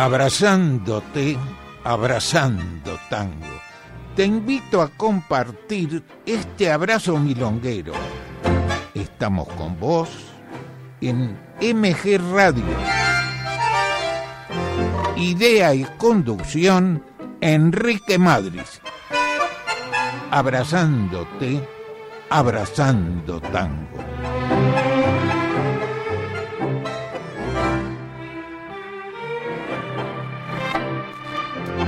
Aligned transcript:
Abrazándote, 0.00 1.36
abrazando 1.84 2.98
tango. 3.10 3.60
Te 4.16 4.24
invito 4.24 4.80
a 4.80 4.88
compartir 4.88 6.02
este 6.24 6.72
abrazo 6.72 7.18
milonguero. 7.18 7.92
Estamos 8.94 9.46
con 9.48 9.78
vos 9.78 10.08
en 11.02 11.38
MG 11.60 12.18
Radio. 12.32 12.64
Idea 15.18 15.74
y 15.74 15.84
conducción, 15.98 17.04
Enrique 17.42 18.18
Madrid. 18.18 18.62
Abrazándote, 20.30 21.62
abrazando 22.30 23.38
tango. 23.38 24.09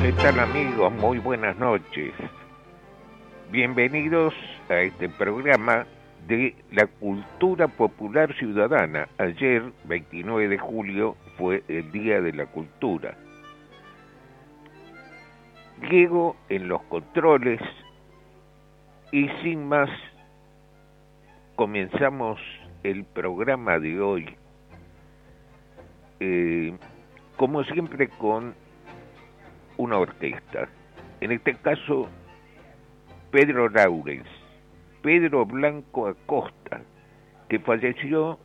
¿Qué 0.02 0.10
tal 0.14 0.40
amigos? 0.40 0.92
Muy 0.94 1.20
buenas 1.20 1.56
noches. 1.58 2.12
Bienvenidos 3.52 4.34
a 4.68 4.80
este 4.80 5.08
programa 5.08 5.86
de 6.26 6.56
la 6.72 6.88
cultura 6.88 7.68
popular 7.68 8.34
ciudadana. 8.36 9.06
Ayer, 9.18 9.62
29 9.84 10.48
de 10.48 10.58
julio, 10.58 11.16
fue 11.38 11.62
el 11.68 11.92
Día 11.92 12.20
de 12.20 12.32
la 12.32 12.46
Cultura. 12.46 13.16
Diego 15.88 16.34
en 16.48 16.66
los 16.66 16.82
controles 16.82 17.60
y 19.12 19.28
sin 19.44 19.68
más 19.68 19.88
comenzamos 21.54 22.40
el 22.82 23.04
programa 23.04 23.78
de 23.78 24.00
hoy, 24.00 24.36
eh, 26.18 26.76
como 27.36 27.62
siempre 27.62 28.08
con 28.08 28.60
una 29.76 29.98
orquesta. 29.98 30.68
En 31.20 31.32
este 31.32 31.54
caso, 31.54 32.08
Pedro 33.30 33.68
Laurens, 33.68 34.28
Pedro 35.02 35.46
Blanco 35.46 36.08
Acosta, 36.08 36.82
que 37.48 37.58
falleció 37.58 38.38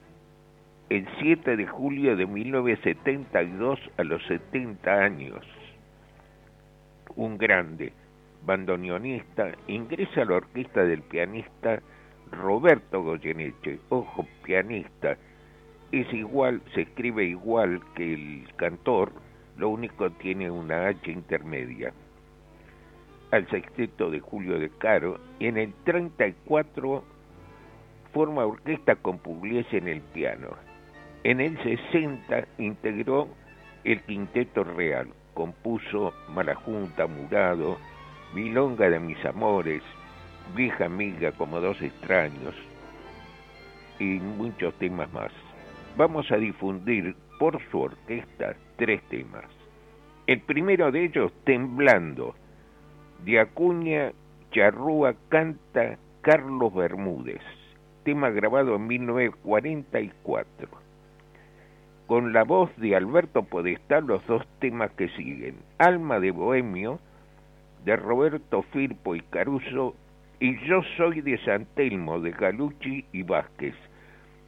el 0.89 1.08
7 1.20 1.58
de 1.58 1.67
julio 1.67 2.16
de 2.16 2.25
1972 2.25 3.80
a 3.98 4.03
los 4.03 4.25
70 4.28 4.92
años. 4.92 5.45
Un 7.16 7.38
grande 7.38 7.94
bandoneonista, 8.45 9.52
ingresa 9.67 10.22
a 10.22 10.25
la 10.25 10.36
orquesta 10.36 10.83
del 10.83 11.02
pianista 11.02 11.81
Roberto 12.31 13.03
Goyeneche, 13.03 13.80
ojo, 13.89 14.25
pianista, 14.44 15.17
es 15.92 16.11
igual, 16.14 16.61
se 16.73 16.81
escribe 16.81 17.25
igual 17.25 17.81
que 17.95 18.14
el 18.14 18.48
cantor, 18.55 19.11
lo 19.58 19.69
único 19.69 20.09
tiene 20.11 20.50
una 20.50 20.88
H 20.88 21.11
intermedia. 21.11 21.91
Al 23.31 23.47
sexteto 23.50 24.09
de 24.09 24.19
Julio 24.19 24.59
de 24.59 24.69
Caro, 24.69 25.19
y 25.39 25.47
en 25.47 25.58
el 25.58 25.73
34 25.83 27.03
forma 28.14 28.45
orquesta 28.45 28.95
con 28.95 29.19
Pugliese 29.19 29.77
en 29.77 29.88
el 29.88 30.02
piano. 30.02 30.49
En 31.23 31.41
el 31.41 31.61
60 31.61 32.48
integró 32.58 33.27
el 33.83 34.02
Quinteto 34.04 34.64
Real, 34.64 35.09
compuso 35.33 36.14
Malajunta, 36.30 37.08
Murado, 37.08 37.77
Milonga 38.33 38.89
de 38.89 38.99
mis 38.99 39.23
amores, 39.26 39.83
Vieja 40.55 40.86
amiga 40.86 41.33
como 41.33 41.59
dos 41.59 41.82
extraños 41.82 42.55
y 43.99 44.20
muchos 44.20 44.73
temas 44.76 45.11
más. 45.11 45.32
Vamos 45.98 46.32
a 46.32 46.37
difundir 46.37 47.15
por 47.37 47.61
su 47.70 47.80
orquesta 47.81 48.55
tres 48.77 49.02
temas. 49.09 49.45
El 50.25 50.42
primero 50.42 50.92
de 50.92 51.05
ellos, 51.05 51.31
Temblando, 51.43 52.36
de 53.23 53.39
Acuña 53.39 54.11
Charrúa 54.52 55.15
canta 55.30 55.97
Carlos 56.21 56.73
Bermúdez, 56.73 57.42
tema 58.03 58.30
grabado 58.30 58.76
en 58.76 58.87
1944. 58.87 60.70
Con 62.08 62.33
la 62.33 62.43
voz 62.43 62.70
de 62.77 62.95
Alberto 62.95 63.43
Podestá 63.43 64.02
los 64.02 64.26
dos 64.27 64.45
temas 64.59 64.92
que 64.92 65.09
siguen, 65.09 65.55
Alma 65.77 66.20
de 66.20 66.31
Bohemio, 66.31 66.99
de 67.83 67.95
Roberto 67.95 68.64
Firpo 68.64 69.15
y 69.15 69.21
Caruso, 69.21 69.95
y 70.39 70.58
Yo 70.65 70.81
soy 70.97 71.21
de 71.21 71.37
San 71.45 71.65
Telmo, 71.76 72.20
de 72.20 72.31
Galucci 72.31 73.05
y 73.11 73.23
Vázquez, 73.23 73.76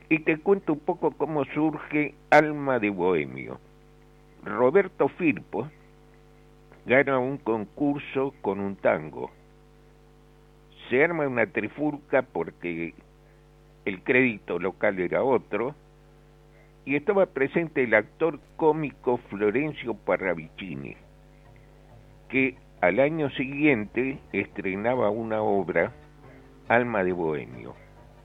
y 0.10 0.20
te 0.20 0.40
cuento 0.40 0.74
un 0.74 0.80
poco 0.80 1.12
cómo 1.12 1.46
surge 1.46 2.16
Alma 2.32 2.80
de 2.80 2.90
Bohemio. 2.90 3.60
Roberto 4.44 5.08
Firpo 5.08 5.70
gana 6.86 7.20
un 7.20 7.38
concurso 7.38 8.34
con 8.42 8.60
un 8.60 8.76
tango. 8.76 9.30
Se 10.90 11.04
arma 11.04 11.28
una 11.28 11.46
trifurca 11.46 12.24
porque 12.24 12.96
el 13.86 14.02
crédito 14.02 14.58
local 14.58 15.00
era 15.00 15.24
otro 15.24 15.76
y 16.86 16.96
estaba 16.96 17.28
presente 17.28 17.84
el 17.84 17.94
actor 17.94 18.40
cómico 18.56 19.18
Florencio 19.30 19.94
Parravicini, 19.94 20.96
que 22.30 22.58
al 22.82 23.00
año 23.00 23.30
siguiente 23.32 24.18
estrenaba 24.34 25.12
una 25.12 25.44
obra, 25.44 25.92
Alma 26.68 27.04
de 27.04 27.14
Bohemio 27.14 27.76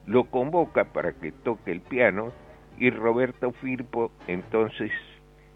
lo 0.07 0.25
convoca 0.25 0.85
para 0.85 1.13
que 1.13 1.33
toque 1.33 1.73
el 1.73 1.81
piano 1.81 2.33
y 2.79 2.91
Roberto 2.91 3.53
Firpo 3.53 4.11
entonces 4.27 4.91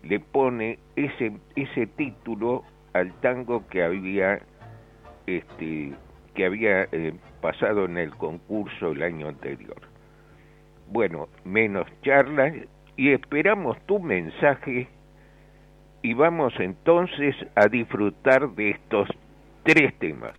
le 0.03 0.21
pone 0.21 0.79
ese, 0.97 1.33
ese 1.57 1.87
título 1.87 2.65
al 2.93 3.13
tango 3.21 3.67
que 3.69 3.83
había 3.83 4.41
este 5.27 5.93
que 6.35 6.47
había 6.47 6.85
eh, 6.93 7.15
pasado 7.41 7.85
en 7.85 7.99
el 7.99 8.15
concurso 8.15 8.93
el 8.93 9.03
año 9.03 9.29
anterior. 9.29 9.81
Bueno, 10.87 11.29
menos 11.45 11.87
charlas 12.03 12.55
y 12.97 13.11
esperamos 13.13 13.77
tu 13.87 13.99
mensaje 13.99 14.89
y 16.03 16.15
vamos 16.15 16.55
entonces 16.59 17.35
a 17.57 17.67
disfrutar 17.67 18.51
de 18.51 18.71
estos 18.71 19.09
tres 19.65 19.99
temas. 19.99 20.35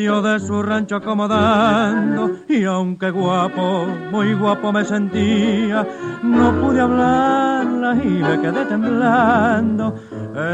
De 0.00 0.40
su 0.40 0.62
rancho 0.62 0.96
acomodando 0.96 2.30
y 2.48 2.64
aunque 2.64 3.10
guapo, 3.10 3.86
muy 4.10 4.32
guapo 4.32 4.72
me 4.72 4.82
sentía, 4.82 5.86
no 6.22 6.52
pude 6.58 6.80
hablarla 6.80 7.94
y 8.02 8.08
me 8.08 8.40
quedé 8.40 8.64
temblando. 8.64 9.94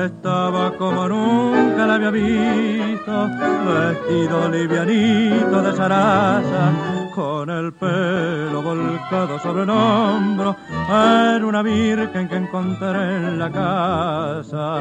Estaba 0.04 0.72
como 0.76 1.08
nunca 1.08 1.87
la 1.87 1.94
había 1.94 2.10
visto, 2.10 3.28
vestido 3.64 4.48
livianito 4.48 5.62
de 5.62 5.72
zaraza 5.75 6.72
con 7.14 7.49
el 7.49 7.72
pelo 7.72 8.62
volcado 8.62 9.38
sobre 9.38 9.62
el 9.62 9.70
hombro, 9.70 10.56
era 10.88 11.46
una 11.46 11.62
virgen 11.62 12.28
que 12.28 12.37
encontré 12.37 13.16
en 13.16 13.38
la 13.38 13.50
casa. 13.50 14.81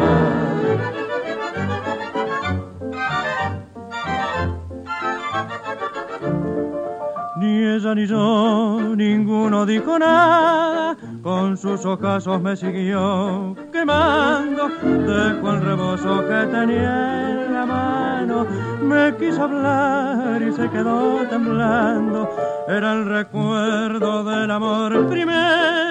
Ni 7.93 8.07
yo, 8.07 8.95
ninguno 8.95 9.65
dijo 9.65 9.99
nada, 9.99 10.97
con 11.21 11.55
sus 11.55 11.85
ojazos 11.85 12.41
me 12.41 12.55
siguió 12.55 13.55
quemando, 13.71 14.69
dejó 14.81 15.51
el 15.51 15.61
rebozo 15.61 16.27
que 16.27 16.47
tenía 16.47 17.31
en 17.31 17.53
la 17.53 17.65
mano, 17.65 18.47
me 18.81 19.15
quiso 19.17 19.43
hablar 19.43 20.41
y 20.41 20.51
se 20.53 20.69
quedó 20.69 21.17
temblando, 21.29 22.29
era 22.67 22.93
el 22.93 23.05
recuerdo 23.05 24.23
del 24.23 24.49
amor 24.49 25.07
primero, 25.07 25.84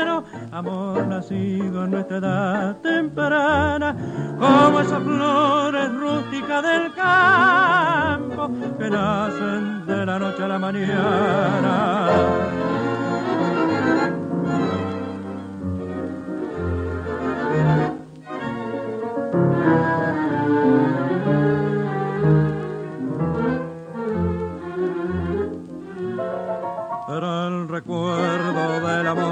amor 0.55 1.07
nacido 1.09 1.85
en 1.85 1.91
nuestra 1.91 2.19
edad 2.19 2.77
temprana, 2.77 3.97
como 4.39 4.81
esas 4.81 5.03
flores 5.03 5.93
rústicas 5.95 6.63
del 6.63 6.95
campo 6.95 8.49
que 8.79 8.89
nacen 8.89 9.85
de 9.85 10.07
la 10.07 10.19
noche 10.21 10.45
a 10.45 10.49
la 10.49 10.59
mañana. 10.61 12.09
El 27.09 27.69
recuerdo 27.69 28.87
del 28.87 29.07
amor 29.07 29.24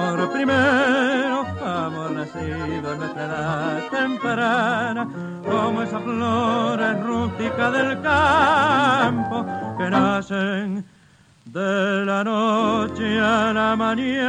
en 2.35 2.83
nuestra 2.99 3.25
edad 3.25 3.81
temprana, 3.91 5.09
como 5.45 5.83
esas 5.83 6.03
flores 6.03 7.01
rústicas 7.03 7.73
del 7.73 8.01
campo 8.01 9.47
que 9.79 9.91
nacen 9.91 10.85
de 11.45 12.05
la 12.07 12.25
noche 12.25 13.21
a 13.21 13.53
la 13.53 13.77
mañana. 13.77 14.23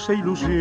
Dulce 0.00 0.14
ilusión 0.14 0.59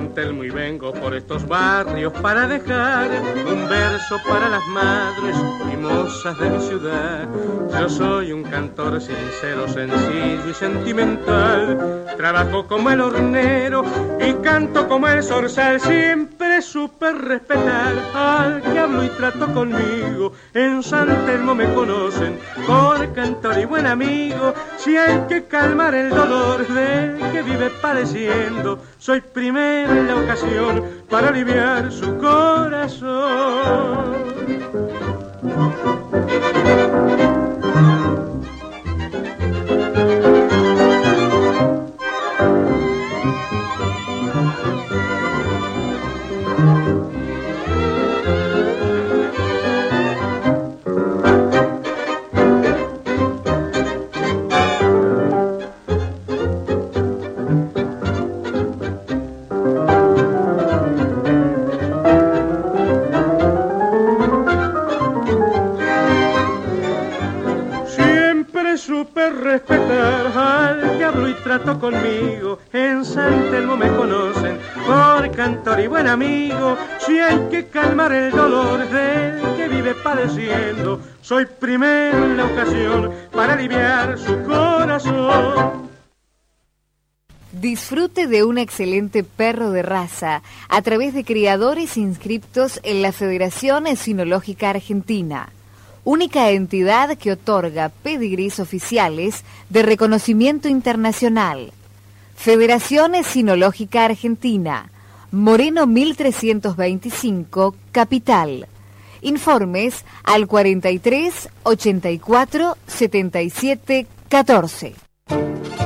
de 0.00 0.06
San 0.06 0.14
Telmo 0.14 0.44
y 0.44 0.50
vengo 0.50 0.92
por 0.92 1.14
estos 1.14 1.46
barrios 1.46 2.12
para 2.14 2.46
dejar 2.46 3.10
un 3.46 3.68
verso 3.68 4.16
para 4.26 4.48
las 4.48 4.66
madres 4.68 5.36
mimosas 5.66 6.38
de 6.38 6.50
mi 6.50 6.60
ciudad. 6.60 7.28
Yo 7.78 7.88
soy 7.88 8.32
un 8.32 8.42
cantor 8.44 9.00
sincero, 9.00 9.68
sencillo 9.68 10.48
y 10.48 10.54
sentimental. 10.54 12.06
Trabajo 12.16 12.66
como 12.66 12.90
el 12.90 13.00
hornero 13.00 13.84
y 14.20 14.32
canto 14.42 14.88
como 14.88 15.08
el 15.08 15.22
zorzal, 15.22 15.80
siempre 15.80 16.62
supe 16.62 17.12
respetar 17.12 17.94
al 18.14 18.62
que 18.62 18.78
hablo 18.78 19.04
y 19.04 19.08
trato 19.08 19.52
conmigo. 19.52 20.32
En 20.54 20.82
San 20.82 21.08
Telmo 21.26 21.54
me 21.54 21.72
conocen 21.74 22.38
por 22.66 23.12
cantor 23.12 23.58
y 23.58 23.64
buen 23.64 23.86
amigo. 23.86 24.54
Si 24.82 24.96
hay 24.96 25.26
que 25.28 25.44
calmar 25.44 25.94
el 25.94 26.08
dolor 26.08 26.66
del 26.66 27.18
que 27.32 27.42
vive 27.42 27.68
padeciendo, 27.82 28.82
soy 28.98 29.20
primero 29.20 29.92
en 29.92 30.06
la 30.06 30.16
ocasión 30.16 31.04
para 31.10 31.28
aliviar 31.28 31.92
su 31.92 32.16
corazón. 32.16 33.10
Cantor 75.60 75.80
y 75.80 75.86
buen 75.88 76.06
amigo. 76.06 76.76
Si 76.98 77.18
hay 77.18 77.38
que 77.50 77.66
calmar 77.66 78.12
el 78.12 78.30
dolor 78.30 78.88
del 78.88 79.56
que 79.56 79.68
vive 79.68 79.94
padeciendo, 79.94 81.00
soy 81.20 81.44
primero 81.44 82.24
en 82.24 82.36
la 82.38 82.46
ocasión 82.46 83.10
para 83.30 83.54
aliviar 83.54 84.18
su 84.18 84.42
corazón. 84.42 85.90
Disfrute 87.52 88.26
de 88.26 88.44
un 88.44 88.56
excelente 88.56 89.22
perro 89.22 89.70
de 89.70 89.82
raza 89.82 90.42
a 90.68 90.82
través 90.82 91.12
de 91.12 91.24
criadores 91.24 91.98
inscriptos 91.98 92.80
en 92.82 93.02
la 93.02 93.12
Federación 93.12 93.84
Sinológica 93.96 94.70
Argentina, 94.70 95.50
única 96.04 96.50
entidad 96.50 97.18
que 97.18 97.32
otorga 97.32 97.90
pedigrís 98.02 98.60
oficiales 98.60 99.44
de 99.68 99.82
reconocimiento 99.82 100.68
internacional. 100.68 101.72
Federación 102.34 103.12
Sinológica 103.22 104.06
Argentina, 104.06 104.90
Moreno 105.32 105.86
1325, 105.86 107.76
Capital. 107.92 108.66
Informes 109.22 110.04
al 110.24 110.46
43 110.46 111.48
84 111.62 112.76
77 112.86 114.06
14. 114.28 114.94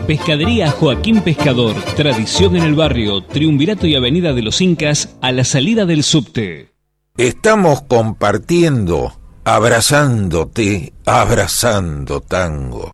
Pescadería 0.06 0.70
Joaquín 0.70 1.22
Pescador, 1.22 1.74
tradición 1.96 2.56
en 2.56 2.62
el 2.62 2.74
barrio, 2.74 3.22
Triunvirato 3.22 3.86
y 3.86 3.96
Avenida 3.96 4.32
de 4.32 4.42
los 4.42 4.60
Incas, 4.60 5.18
a 5.20 5.32
la 5.32 5.44
salida 5.44 5.84
del 5.84 6.02
subte. 6.02 6.68
Estamos 7.16 7.82
compartiendo, 7.82 9.12
abrazándote, 9.44 10.92
abrazando 11.06 12.20
tango. 12.20 12.92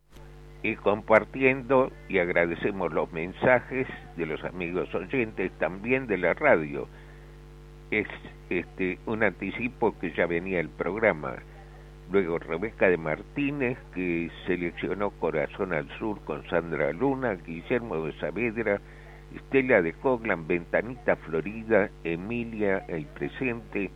y 0.63 0.77
compartiendo 0.77 1.91
y 2.09 2.19
agradecemos 2.19 2.93
los 2.93 3.11
mensajes 3.13 3.87
de 4.21 4.27
los 4.27 4.45
amigos 4.45 4.95
oyentes 4.95 5.51
también 5.59 6.07
de 6.07 6.19
la 6.19 6.35
radio. 6.35 6.87
Es 7.91 8.07
este 8.51 8.99
un 9.07 9.23
anticipo 9.23 9.99
que 9.99 10.13
ya 10.13 10.27
venía 10.27 10.61
el 10.61 10.69
programa. 10.69 11.37
Luego 12.13 12.39
Rebeca 12.39 12.89
de 12.89 12.99
Martínez, 12.99 13.79
que 13.95 14.31
seleccionó 14.47 15.11
Corazón 15.11 15.73
al 15.73 15.89
Sur 15.99 16.21
con 16.25 16.47
Sandra 16.51 16.93
Luna, 16.93 17.35
Guillermo 17.47 18.05
de 18.05 18.13
Saavedra, 18.19 18.81
Estela 19.35 19.81
de 19.81 19.95
Coglan, 19.95 20.47
Ventanita 20.47 21.17
Florida, 21.17 21.89
Emilia 22.05 22.85
El 22.89 23.07
Presente, 23.07 23.91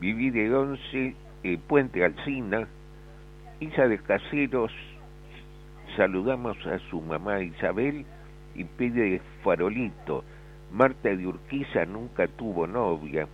Viví 0.00 0.30
de 0.30 0.54
Once, 0.54 1.14
eh, 1.42 1.58
Puente 1.68 2.02
Alcina, 2.02 2.66
Isa 3.58 3.88
de 3.88 3.98
Caseros, 3.98 4.72
saludamos 5.96 6.56
a 6.66 6.78
su 6.88 7.02
mamá 7.02 7.42
Isabel 7.42 8.06
y 8.60 8.64
pide 8.64 9.22
farolito. 9.42 10.22
Marta 10.70 11.08
de 11.08 11.26
Urquiza 11.26 11.86
nunca 11.86 12.28
tuvo 12.28 12.66
novia. 12.66 13.26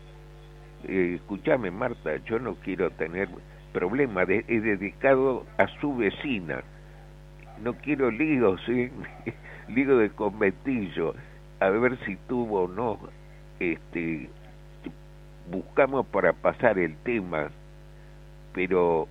Eh, 0.85 1.15
escúchame 1.17 1.71
Marta, 1.73 2.17
yo 2.25 2.39
no 2.39 2.55
quiero 2.55 2.91
tener 2.91 3.29
problema, 3.73 4.25
de, 4.25 4.45
he 4.47 4.61
dedicado 4.61 5.45
a 5.59 5.67
su 5.81 5.97
vecina. 5.97 6.63
No 7.61 7.75
quiero 7.75 8.11
líos, 8.11 8.61
¿eh? 8.69 8.93
lío 9.69 9.99
de 9.99 10.11
conventillo, 10.11 11.15
a 11.59 11.71
ver 11.71 11.99
si 12.05 12.15
tuvo 12.29 12.63
o 12.63 12.69
no. 12.69 12.99
Este, 13.59 14.31
buscamos 15.51 16.07
para 16.07 16.35
pasar 16.35 16.79
el 16.79 16.95
tema, 16.99 17.49
pero 18.55 19.09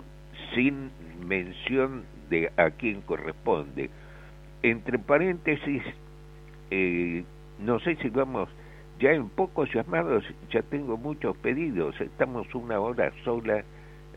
sin 0.53 0.91
mención 1.27 2.05
de 2.29 2.51
a 2.55 2.69
quién 2.69 3.01
corresponde. 3.01 3.89
Entre 4.63 4.97
paréntesis, 4.97 5.83
eh, 6.71 7.23
no 7.59 7.79
sé 7.79 7.95
si 7.97 8.09
vamos, 8.09 8.49
ya 8.99 9.11
en 9.11 9.29
pocos 9.29 9.73
llamados, 9.73 10.23
ya 10.51 10.61
tengo 10.63 10.97
muchos 10.97 11.35
pedidos, 11.37 11.99
estamos 11.99 12.53
una 12.55 12.79
hora 12.79 13.11
sola, 13.23 13.63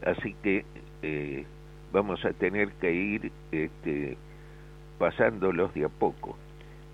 así 0.04 0.34
que 0.42 0.64
eh, 1.02 1.44
vamos 1.92 2.24
a 2.24 2.32
tener 2.32 2.70
que 2.72 2.92
ir 2.92 3.32
este, 3.52 4.16
pasándolos 4.98 5.74
de 5.74 5.84
a 5.84 5.88
poco. 5.88 6.36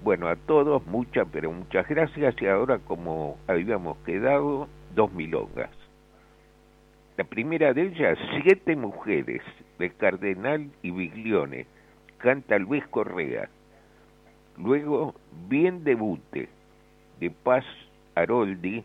Bueno, 0.03 0.29
a 0.29 0.37
todos 0.37 0.87
muchas, 0.87 1.27
pero 1.33 1.51
muchas 1.51 1.89
gracias 1.89 2.35
y 2.41 2.47
ahora 2.47 2.79
como 2.79 3.39
habíamos 3.47 3.97
quedado, 3.99 4.69
dos 4.95 5.13
milongas. 5.13 5.71
La 7.17 7.25
primera 7.25 7.73
de 7.73 7.83
ellas, 7.83 8.19
Siete 8.43 8.77
Mujeres, 8.77 9.43
de 9.79 9.91
Cardenal 9.91 10.69
y 10.83 10.91
Biglione, 10.91 11.67
canta 12.19 12.59
Luis 12.59 12.85
Correa. 12.89 13.49
Luego, 14.59 15.15
Bien 15.49 15.85
Debute, 15.85 16.49
de 17.21 17.31
Paz 17.31 17.65
Aroldi, 18.15 18.85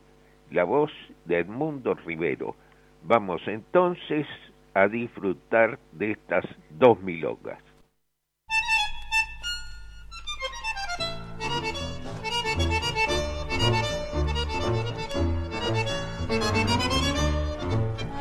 la 0.51 0.63
voz 0.63 0.91
de 1.25 1.39
Edmundo 1.39 1.93
Rivero. 1.93 2.55
Vamos 3.03 3.41
entonces 3.47 4.27
a 4.73 4.87
disfrutar 4.87 5.79
de 5.91 6.11
estas 6.11 6.45
dos 6.71 6.99
milongas. 7.01 7.59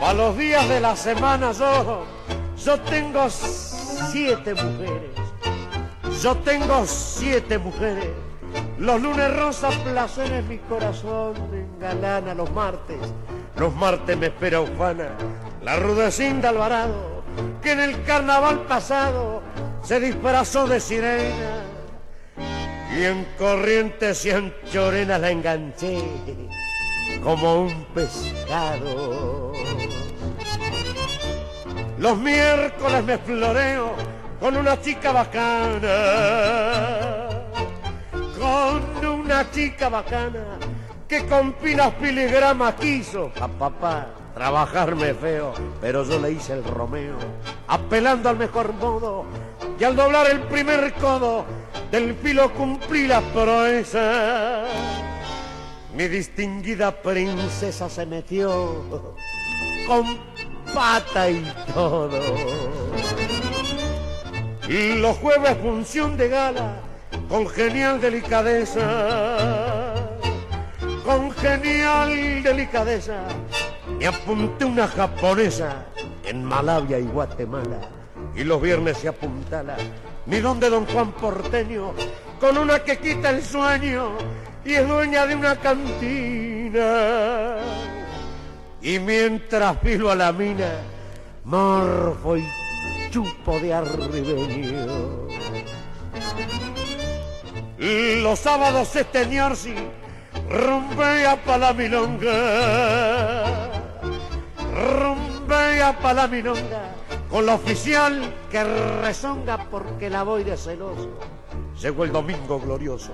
A 0.01 0.15
los 0.15 0.39
días 0.39 0.67
de 0.69 0.81
la 0.81 0.97
semana 0.97 1.53
yo, 1.53 2.05
yo 2.57 2.81
tengo 2.83 3.29
siete 3.29 4.55
mujeres. 4.55 5.18
Yo 6.23 6.35
tengo 6.39 6.85
siete 6.85 7.59
mujeres. 7.59 8.09
Los 8.77 9.01
lunes 9.01 9.37
rosas, 9.37 9.73
placeres, 9.77 10.45
mi 10.47 10.59
corazón 10.59 11.35
me 11.51 11.61
engalana 11.61 12.35
los 12.35 12.51
martes. 12.51 12.99
Los 13.57 13.73
martes 13.75 14.17
me 14.17 14.27
espera 14.27 14.61
Ufana, 14.61 15.11
la 15.63 15.77
rudecinda 15.77 16.49
Alvarado, 16.49 17.23
que 17.63 17.73
en 17.73 17.81
el 17.81 18.03
carnaval 18.03 18.67
pasado 18.67 19.43
se 19.83 20.01
disfrazó 20.01 20.67
de 20.67 20.81
sirena. 20.81 21.63
Y 22.97 23.05
en 23.05 23.25
corrientes 23.39 24.25
y 24.25 24.31
en 24.31 24.53
chorenas 24.73 25.21
la 25.21 25.31
enganché 25.31 26.03
como 27.23 27.63
un 27.63 27.85
pescado. 27.95 29.53
Los 31.99 32.19
miércoles 32.19 33.05
me 33.05 33.19
floreo 33.19 34.18
con 34.41 34.57
una 34.57 34.81
chica 34.81 35.13
bacana, 35.13 35.91
con 38.39 39.07
una 39.07 39.51
chica 39.51 39.89
bacana 39.89 40.59
que 41.09 41.27
con 41.27 41.53
pilas 41.55 41.93
filigramas 42.01 42.75
quiso 42.75 43.33
a 43.41 43.49
papá 43.49 44.09
trabajarme 44.35 45.15
feo, 45.15 45.55
pero 45.81 46.05
yo 46.05 46.19
le 46.21 46.33
hice 46.33 46.53
el 46.53 46.65
Romeo, 46.65 47.17
apelando 47.67 48.29
al 48.29 48.37
mejor 48.37 48.73
modo 48.75 49.25
y 49.79 49.85
al 49.85 49.97
doblar 49.97 50.31
el 50.31 50.41
primer 50.41 50.93
codo 50.95 51.45
del 51.91 52.15
filo 52.15 52.53
cumplí 52.53 53.07
la 53.07 53.21
proeza 53.21 54.67
mi 55.99 56.07
distinguida 56.07 56.93
princesa 56.93 57.89
se 57.89 58.07
metió 58.07 59.17
con 59.89 60.05
pata 60.73 61.29
y 61.29 61.43
todo. 61.75 62.21
Los 64.69 65.17
jueves 65.17 65.57
función 65.63 66.19
de 66.19 66.29
gala 66.29 66.83
con 67.27 67.49
genial 67.49 68.03
delicadeza, 68.03 69.95
con 71.07 71.31
genial 71.31 72.43
delicadeza, 72.43 73.23
me 73.99 74.07
apunté 74.07 74.67
una 74.67 74.87
japonesa 74.87 75.87
en 76.23 76.45
Malavia 76.45 76.99
y 76.99 77.05
Guatemala. 77.05 77.81
Y 78.37 78.45
los 78.45 78.61
viernes 78.61 78.99
se 78.99 79.09
apuntala 79.09 79.75
mi 80.27 80.41
don 80.41 80.61
de 80.61 80.69
don 80.69 80.85
Juan 80.85 81.13
Porteño 81.13 81.95
con 82.39 82.59
una 82.59 82.85
que 82.85 82.99
quita 82.99 83.31
el 83.31 83.43
sueño 83.43 84.11
y 84.67 84.75
es 84.75 84.87
dueña 84.87 85.27
de 85.27 85.35
una 85.35 85.57
cantina. 85.57 87.57
Y 88.83 88.99
mientras 88.99 89.79
filo 89.81 90.11
a 90.11 90.15
la 90.15 90.31
mina, 90.31 90.73
morfo 91.45 92.37
y 92.37 92.45
chupo 93.11 93.59
de 93.61 93.75
arribeño. 93.75 95.29
Los 98.23 98.39
sábados 98.41 98.95
este 98.97 99.27
ñorsi 99.27 99.75
rumbea 100.51 101.37
pa' 101.45 101.59
la 101.59 101.73
milonga, 101.73 103.71
rumbea 104.75 105.99
pa' 105.99 106.15
la 106.15 106.27
milonga, 106.27 106.95
con 107.31 107.47
la 107.47 107.55
oficial 107.55 108.35
que 108.51 108.65
rezonga 109.03 109.59
porque 109.71 110.11
la 110.11 110.23
voy 110.25 110.45
de 110.45 110.57
celoso. 110.57 111.19
Llegó 111.81 112.05
el 112.05 112.13
domingo 112.13 112.61
glorioso 112.61 113.13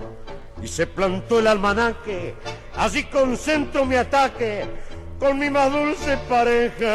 y 0.62 0.68
se 0.68 0.86
plantó 0.86 1.40
el 1.40 1.46
almanaque, 1.46 2.34
así 2.76 3.04
concentro 3.04 3.84
mi 3.84 3.96
ataque 3.96 4.64
con 5.18 5.38
mi 5.38 5.50
más 5.50 5.70
dulce 5.70 6.16
pareja. 6.28 6.94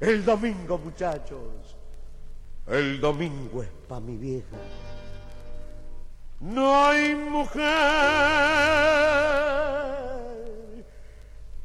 El 0.00 0.24
domingo, 0.24 0.76
muchachos, 0.78 1.76
el 2.66 3.00
domingo 3.00 3.62
es 3.62 3.68
pa' 3.88 4.00
mi 4.00 4.16
vieja. 4.16 4.56
No 6.40 6.84
hay 6.84 7.14
mujer 7.14 7.64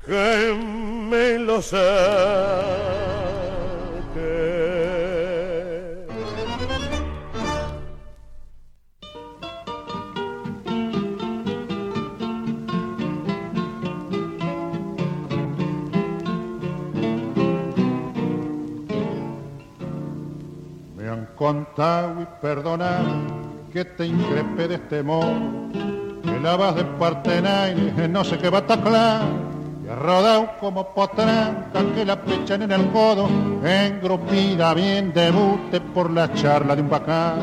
que 0.06 0.54
me 0.54 1.40
lo 1.40 1.62
saque. 1.62 3.11
Contado 21.42 22.22
y 22.22 22.28
perdonado 22.40 23.10
que 23.74 23.84
te 23.84 24.06
increpe 24.06 24.68
de 24.68 24.76
este 24.76 25.02
modo, 25.02 25.34
que 26.24 26.40
la 26.40 26.56
vas 26.56 26.76
de 26.76 26.84
partenaire, 26.84 28.08
no 28.08 28.24
sé 28.24 28.38
qué 28.38 28.48
va 28.52 28.60
a 28.60 28.68
taclar, 28.68 29.24
y 29.84 29.88
rodado 29.88 30.52
como 30.60 30.94
potranca 30.94 31.82
que 31.96 32.06
la 32.06 32.22
pechan 32.22 32.62
en 32.62 32.72
el 32.72 32.92
codo, 32.92 33.28
engrupida 33.66 34.76
bien 34.76 35.12
debute 35.14 35.82
por 35.82 36.12
la 36.12 36.32
charla 36.32 36.76
de 36.76 36.84
un 36.84 36.90
bacán. 36.92 37.40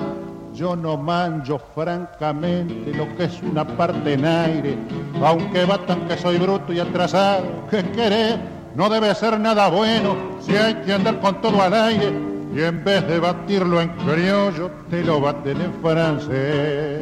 Yo 0.54 0.76
no 0.76 0.96
manjo 0.96 1.58
francamente 1.74 2.94
lo 2.94 3.16
que 3.16 3.24
es 3.24 3.42
una 3.42 3.66
parte 3.66 4.12
en 4.12 4.24
aire, 4.24 4.78
aunque 5.24 5.64
batan 5.64 6.06
que 6.06 6.16
soy 6.16 6.38
bruto 6.38 6.72
y 6.72 6.78
atrasado, 6.78 7.66
que 7.68 7.82
querer 7.90 8.38
no 8.76 8.88
debe 8.88 9.12
ser 9.16 9.40
nada 9.40 9.68
bueno 9.68 10.14
si 10.38 10.54
hay 10.54 10.74
que 10.84 10.92
andar 10.92 11.18
con 11.18 11.40
todo 11.40 11.61
al 11.61 11.74
aire 11.74 12.38
y 12.58 12.62
en 12.64 12.82
vez 12.82 13.06
de 13.06 13.20
batirlo 13.20 13.80
en 13.80 13.90
criollo 13.90 14.68
te 14.90 15.04
lo 15.04 15.20
baten 15.20 15.60
en 15.60 15.72
francés. 15.74 17.00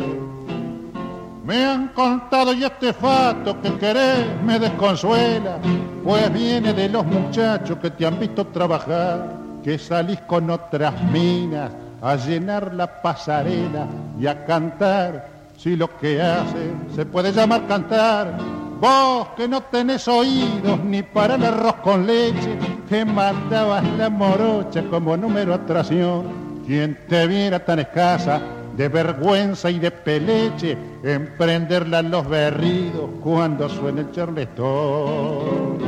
Me 1.47 1.65
han 1.65 1.89
contado 1.89 2.53
y 2.53 2.63
este 2.63 2.93
fato 2.93 3.59
que 3.63 3.73
querés 3.79 4.27
me 4.45 4.59
desconsuela, 4.59 5.59
pues 6.05 6.31
viene 6.31 6.75
de 6.75 6.91
los 6.91 7.07
muchachos 7.07 7.79
que 7.79 7.91
te 7.91 8.05
han 8.05 8.21
visto 8.21 8.47
trabajar, 8.49 9.33
que 9.65 9.79
salís 9.79 10.21
con 10.27 10.51
otras 10.51 11.03
minas 11.05 11.71
a 12.03 12.17
llenar 12.17 12.75
la 12.75 13.01
pasarela 13.01 13.87
y 14.21 14.27
a 14.27 14.45
cantar, 14.45 15.27
si 15.57 15.75
lo 15.75 15.97
que 15.97 16.21
hace 16.21 16.71
se 16.95 17.07
puede 17.07 17.33
llamar 17.33 17.67
cantar. 17.67 18.66
Vos 18.81 19.29
que 19.37 19.49
no 19.49 19.63
tenés 19.63 20.07
oídos 20.07 20.85
ni 20.85 21.03
para 21.03 21.37
el 21.37 21.45
arroz 21.45 21.77
con 21.77 22.07
leche, 22.07 22.59
que 22.89 23.05
matabas 23.05 23.85
la 23.97 24.11
morocha 24.11 24.83
como 24.91 25.17
número 25.17 25.55
atracción. 25.55 26.47
Quien 26.67 26.99
te 27.09 27.27
viera 27.27 27.65
tan 27.65 27.79
escasa 27.79 28.41
de 28.77 28.89
vergüenza 28.89 29.71
y 29.71 29.79
de 29.79 29.91
peleche, 29.91 30.77
emprenderla 31.03 32.01
en 32.01 32.11
los 32.11 32.29
berridos 32.29 33.09
cuando 33.23 33.69
suene 33.69 34.03
el 34.03 34.13
charletón. 34.13 35.79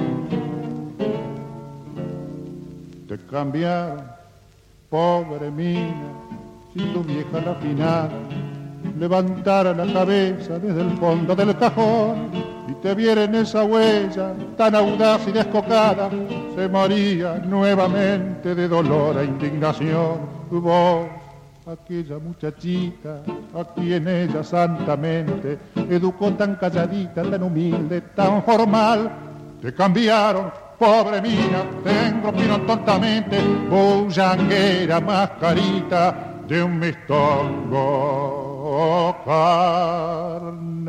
Te 3.07 3.19
cambiaron, 3.31 4.03
pobre 4.89 5.51
mina, 5.51 6.13
si 6.73 6.81
tu 6.93 7.03
vieja 7.03 7.41
la 7.45 7.55
final 7.57 8.11
levantara 8.99 9.75
la 9.75 9.93
cabeza 9.93 10.59
desde 10.59 10.81
el 10.81 10.91
fondo 10.99 11.35
del 11.37 11.57
cajón 11.57 12.48
y 12.69 12.75
te 12.75 12.95
viera 12.95 13.25
en 13.25 13.35
esa 13.35 13.65
huella 13.65 14.35
tan 14.57 14.75
audaz 14.75 15.27
y 15.27 15.33
descocada, 15.33 16.11
se 16.55 16.69
moría 16.69 17.39
nuevamente 17.39 18.55
de 18.55 18.69
dolor 18.69 19.17
e 19.19 19.25
indignación. 19.25 20.39
Vos, 20.51 21.07
aquella 21.67 22.19
muchachita, 22.19 23.23
a 23.55 23.65
quien 23.75 24.07
ella 24.07 24.45
santamente 24.45 25.59
educó 25.89 26.31
tan 26.35 26.57
calladita, 26.57 27.23
tan 27.23 27.43
humilde, 27.43 28.03
tan 28.15 28.43
formal, 28.43 29.11
te 29.63 29.73
cambiaron, 29.73 30.53
pobre 30.79 31.23
mía, 31.23 31.65
te 31.83 32.07
engropieron 32.09 32.67
tontamente, 32.67 33.41
bullanguera 33.71 35.01
mascarita 35.01 36.43
de 36.47 36.63
un 36.63 36.79
mistongo 36.79 37.17
carnaval. 39.25 40.89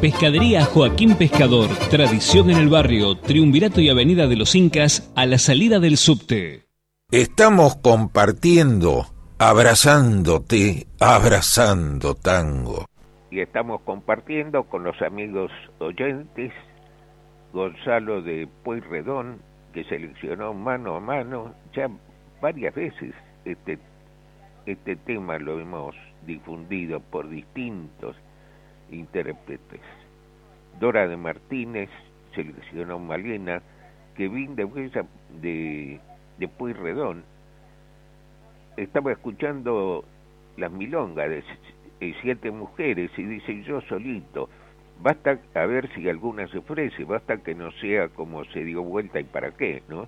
Pescadería 0.00 0.64
Joaquín 0.64 1.16
Pescador, 1.16 1.68
tradición 1.90 2.50
en 2.50 2.58
el 2.58 2.68
barrio, 2.68 3.16
Triunvirato 3.16 3.80
y 3.80 3.88
Avenida 3.88 4.26
de 4.26 4.36
los 4.36 4.54
Incas, 4.54 5.12
a 5.16 5.26
la 5.26 5.38
salida 5.38 5.80
del 5.80 5.96
subte. 5.96 6.64
Estamos 7.10 7.76
compartiendo, 7.76 9.06
abrazándote, 9.38 10.86
abrazando 11.00 12.14
tango. 12.14 12.86
Y 13.30 13.40
estamos 13.40 13.80
compartiendo 13.82 14.64
con 14.64 14.84
los 14.84 15.00
amigos 15.02 15.50
oyentes 15.78 16.52
Gonzalo 17.52 18.22
de 18.22 18.48
Pueyrredón, 18.64 19.40
que 19.72 19.84
seleccionó 19.84 20.52
mano 20.52 20.96
a 20.96 21.00
mano 21.00 21.54
ya 21.74 21.88
varias 22.40 22.74
veces 22.74 23.14
este, 23.44 23.78
este 24.66 24.96
tema 24.96 25.38
lo 25.38 25.58
hemos 25.58 25.94
difundido 26.26 27.00
por 27.00 27.28
distintos 27.30 28.16
intérpretes. 28.90 29.80
Dora 30.80 31.08
de 31.08 31.16
Martínez 31.16 31.90
seleccionó 32.34 32.98
Malena, 32.98 33.62
Kevin 34.16 34.56
de 34.56 34.64
de, 35.40 36.00
de 36.38 36.48
estaba 38.76 39.12
escuchando 39.12 40.04
las 40.56 40.70
milongas 40.70 41.28
de 41.30 41.42
eh, 42.00 42.14
siete 42.20 42.50
mujeres 42.50 43.10
y 43.16 43.22
dice 43.22 43.62
yo 43.62 43.80
solito, 43.82 44.48
basta 45.02 45.38
a 45.54 45.66
ver 45.66 45.88
si 45.94 46.08
alguna 46.08 46.46
se 46.48 46.58
ofrece, 46.58 47.04
basta 47.04 47.38
que 47.38 47.54
no 47.54 47.70
sea 47.72 48.08
como 48.08 48.44
se 48.46 48.64
dio 48.64 48.82
vuelta 48.82 49.20
y 49.20 49.24
para 49.24 49.52
qué, 49.52 49.82
¿no? 49.88 50.06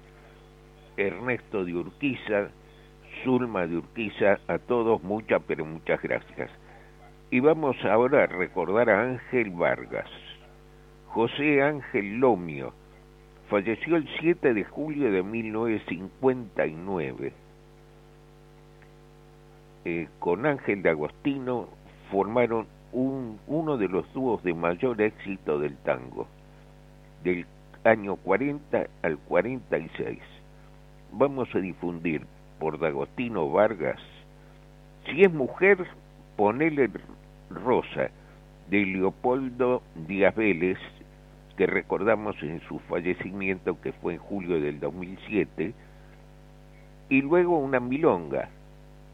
Ernesto 0.96 1.64
de 1.64 1.74
Urquiza, 1.74 2.48
Zulma 3.24 3.66
de 3.66 3.78
Urquiza, 3.78 4.38
a 4.48 4.58
todos 4.58 5.02
muchas 5.02 5.42
pero 5.46 5.64
muchas 5.64 6.00
gracias. 6.02 6.50
Y 7.30 7.40
vamos 7.40 7.76
ahora 7.84 8.24
a 8.24 8.26
recordar 8.26 8.88
a 8.88 9.02
Ángel 9.02 9.50
Vargas. 9.50 10.08
José 11.08 11.60
Ángel 11.62 12.20
Lomio 12.20 12.72
falleció 13.50 13.96
el 13.96 14.08
7 14.18 14.54
de 14.54 14.64
julio 14.64 15.12
de 15.12 15.22
1959. 15.22 17.34
Eh, 19.84 20.08
con 20.18 20.46
Ángel 20.46 20.82
de 20.82 20.88
Agostino 20.88 21.68
formaron 22.10 22.66
un, 22.92 23.38
uno 23.46 23.76
de 23.76 23.88
los 23.88 24.10
dúos 24.14 24.42
de 24.42 24.54
mayor 24.54 25.02
éxito 25.02 25.58
del 25.58 25.76
tango, 25.78 26.26
del 27.24 27.44
año 27.84 28.16
40 28.16 28.86
al 29.02 29.18
46. 29.18 30.18
Vamos 31.12 31.54
a 31.54 31.58
difundir 31.58 32.22
por 32.58 32.78
D'Agostino 32.78 33.50
Vargas, 33.50 34.00
si 35.04 35.24
es 35.24 35.32
mujer, 35.32 35.86
ponele 36.36 36.88
Rosa, 37.50 38.10
de 38.70 38.84
Leopoldo 38.84 39.82
Díaz 40.06 40.34
Vélez, 40.34 40.78
que 41.56 41.66
recordamos 41.66 42.36
en 42.42 42.60
su 42.68 42.78
fallecimiento 42.80 43.80
que 43.80 43.92
fue 43.92 44.14
en 44.14 44.20
julio 44.20 44.60
del 44.60 44.78
2007, 44.80 45.74
y 47.08 47.22
luego 47.22 47.58
una 47.58 47.80
milonga 47.80 48.48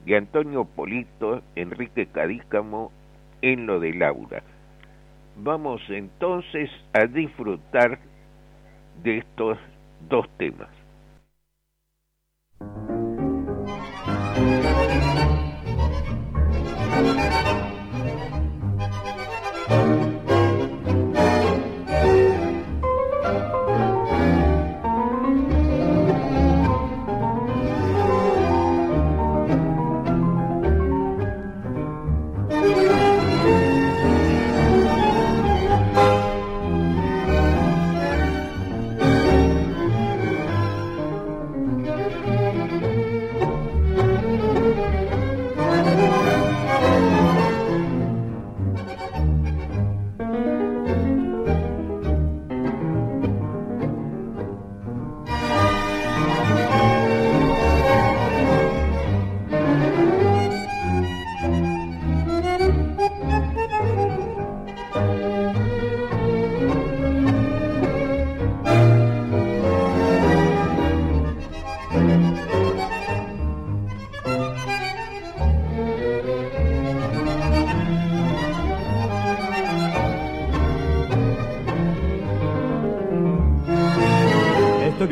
de 0.04 0.16
Antonio 0.16 0.64
Polito, 0.64 1.42
Enrique 1.54 2.06
Cadícamo, 2.06 2.92
en 3.40 3.66
lo 3.66 3.80
de 3.80 3.94
Laura. 3.94 4.42
Vamos 5.36 5.80
entonces 5.88 6.70
a 6.92 7.06
disfrutar 7.06 7.98
de 9.02 9.18
estos 9.18 9.58
dos 10.08 10.28
temas. 10.36 10.68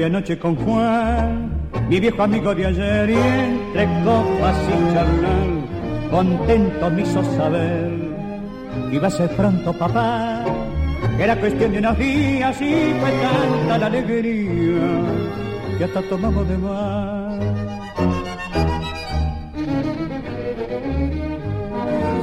Noche 0.09 0.39
con 0.39 0.57
Juan, 0.57 1.51
mi 1.89 2.01
viejo 2.01 2.23
amigo 2.23 2.55
de 2.55 2.67
ayer, 2.67 3.11
y 3.11 3.15
entre 3.15 3.85
copas 4.05 4.57
y 4.69 4.95
charlar, 4.95 6.11
contento 6.11 6.91
me 6.91 7.03
hizo 7.03 7.23
saber 7.37 7.91
que 8.91 8.97
iba 8.97 9.09
a 9.09 9.11
ser 9.11 9.29
pronto 9.37 9.73
papá, 9.73 10.45
que 11.17 11.23
era 11.23 11.37
cuestión 11.39 11.73
de 11.73 11.79
unos 11.79 11.99
días 11.99 12.61
y 12.61 12.95
fue 13.01 13.11
tanta 13.11 13.79
la 13.79 13.87
alegría 13.87 14.81
que 15.79 15.85
hasta 15.85 16.03
tomamos 16.03 16.49
de 16.49 16.59
más. 16.59 17.23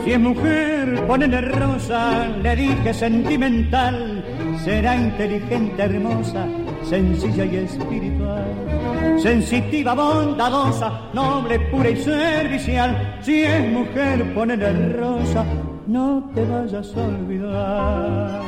Si 0.04 0.14
es 0.14 0.20
mujer, 0.20 1.06
ponele 1.06 1.42
rosa, 1.42 2.28
le 2.42 2.56
dije 2.56 2.94
sentimental, 2.94 4.24
será 4.64 4.96
inteligente, 4.96 5.84
hermosa, 5.84 6.48
sencilla 6.90 7.46
y 7.46 7.56
espiritual, 7.58 9.20
sensitiva, 9.22 9.94
bondadosa, 9.94 11.10
noble, 11.14 11.60
pura 11.72 11.92
y 11.92 11.98
servicial. 11.98 13.20
Si 13.22 13.44
es 13.44 13.72
mujer, 13.72 14.34
ponele 14.34 14.94
rosa, 14.94 15.46
no 15.86 16.32
te 16.34 16.44
vayas 16.46 16.96
a 16.98 17.02
olvidar. 17.02 18.42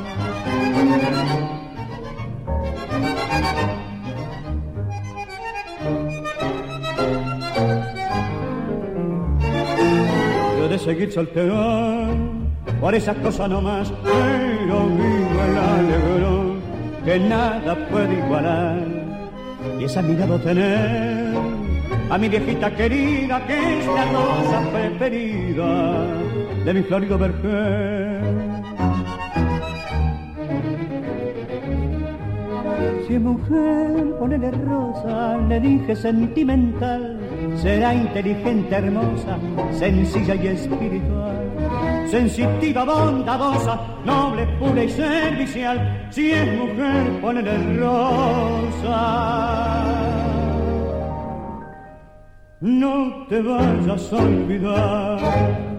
Yo 10.58 10.68
de 10.68 10.80
seguir 10.80 11.12
soltero, 11.12 12.08
por 12.80 12.96
esas 12.96 13.16
cosas 13.18 13.52
el 13.52 13.56
alegrón 13.56 15.11
que 17.06 17.20
nada 17.20 17.76
puede 17.90 18.14
igualar. 18.14 18.80
Y 19.80 19.84
es 19.84 20.04
mirado 20.04 20.40
tener 20.40 21.36
a 22.10 22.18
mi 22.18 22.30
viejita 22.30 22.76
querida, 22.76 23.46
que 23.46 23.80
es 23.80 23.86
la 23.88 24.06
rosa 24.06 24.72
preferida 24.72 26.06
de 26.66 26.74
mi 26.74 26.82
florido 26.84 27.18
vergel. 27.18 28.22
Si 33.08 33.16
es 33.16 33.22
mujer, 33.22 34.16
ponele 34.20 34.52
rosa, 34.52 35.38
le 35.50 35.60
dije 35.60 35.96
sentimental, 35.96 37.20
será 37.58 37.94
inteligente, 37.94 38.76
hermosa, 38.76 39.38
sencilla 39.72 40.36
y 40.36 40.48
espiritual 40.48 41.41
sensitiva, 42.12 42.84
bondadosa, 42.84 43.80
noble, 44.04 44.46
pura 44.60 44.84
y 44.84 44.90
servicial. 44.90 46.08
Si 46.12 46.32
es 46.32 46.58
mujer, 46.58 47.22
ponele 47.22 47.78
rosa. 47.80 49.00
No 52.60 53.26
te 53.30 53.42
vayas 53.42 54.14
a 54.14 54.18
olvidar 54.18 55.72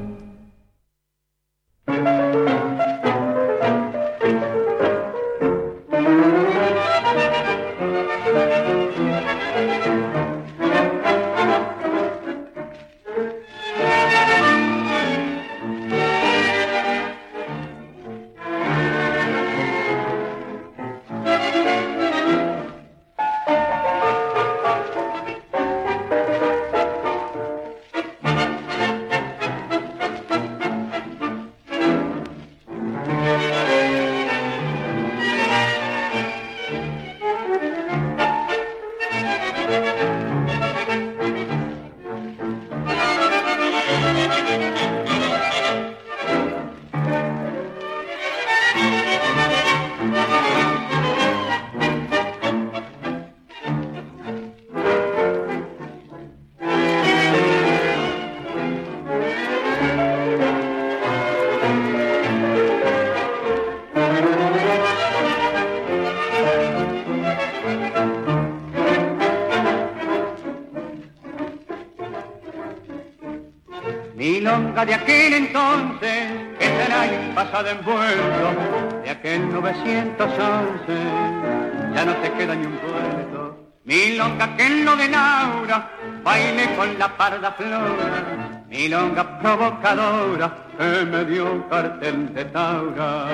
911, 80.36 81.94
ya 81.94 82.04
no 82.04 82.12
se 82.22 82.32
queda 82.32 82.54
ni 82.54 82.66
un 82.66 82.76
puerto. 82.78 83.56
Milonga 83.84 84.56
que 84.56 84.66
en 84.66 84.84
lo 84.84 84.96
de 84.96 85.08
Laura, 85.08 85.90
baile 86.22 86.74
con 86.76 86.98
la 86.98 87.16
parda 87.16 87.52
flora, 87.52 88.64
milonga 88.68 89.38
provocadora, 89.40 90.56
que 90.78 91.04
me 91.04 91.24
dio 91.24 91.68
cartel 91.68 92.32
de 92.34 92.44
Taura. 92.46 93.26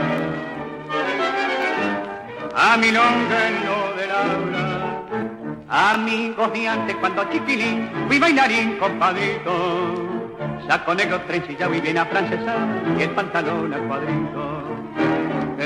A 2.54 2.76
milonga 2.76 3.48
en 3.48 3.56
lo 3.66 3.96
de 3.96 4.06
Laura, 4.06 5.92
amigos 5.92 6.52
de 6.52 6.68
antes 6.68 6.96
cuando 6.96 7.24
chiquilín, 7.30 7.90
fui 8.08 8.18
bailarín 8.18 8.78
compadrito 8.78 10.08
saco 10.68 10.94
negro 10.94 11.20
trencillado 11.22 11.74
y 11.74 11.80
bien 11.80 11.98
afrancesado 11.98 12.66
y 12.98 13.02
el 13.02 13.10
pantalón 13.10 13.72
a 13.72 13.78
cuadrito. 13.78 14.47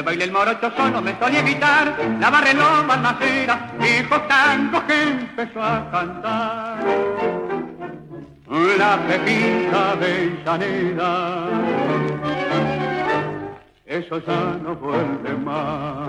Que 0.02 0.06
baile 0.06 0.24
el 0.24 0.32
morocho 0.32 0.68
solo 0.76 1.00
me 1.00 1.16
solía 1.16 1.38
evitar, 1.38 1.94
la 2.18 2.28
barrenó 2.28 2.84
balmacera, 2.88 3.70
dijo 3.78 4.20
tango 4.22 4.84
que 4.84 5.00
empezó 5.00 5.62
a 5.62 5.88
cantar. 5.92 6.78
La 8.78 8.98
pepita 9.06 9.94
Llanera, 10.44 11.46
eso 13.86 14.18
ya 14.26 14.58
no 14.60 14.74
vuelve 14.74 15.34
más. 15.34 16.08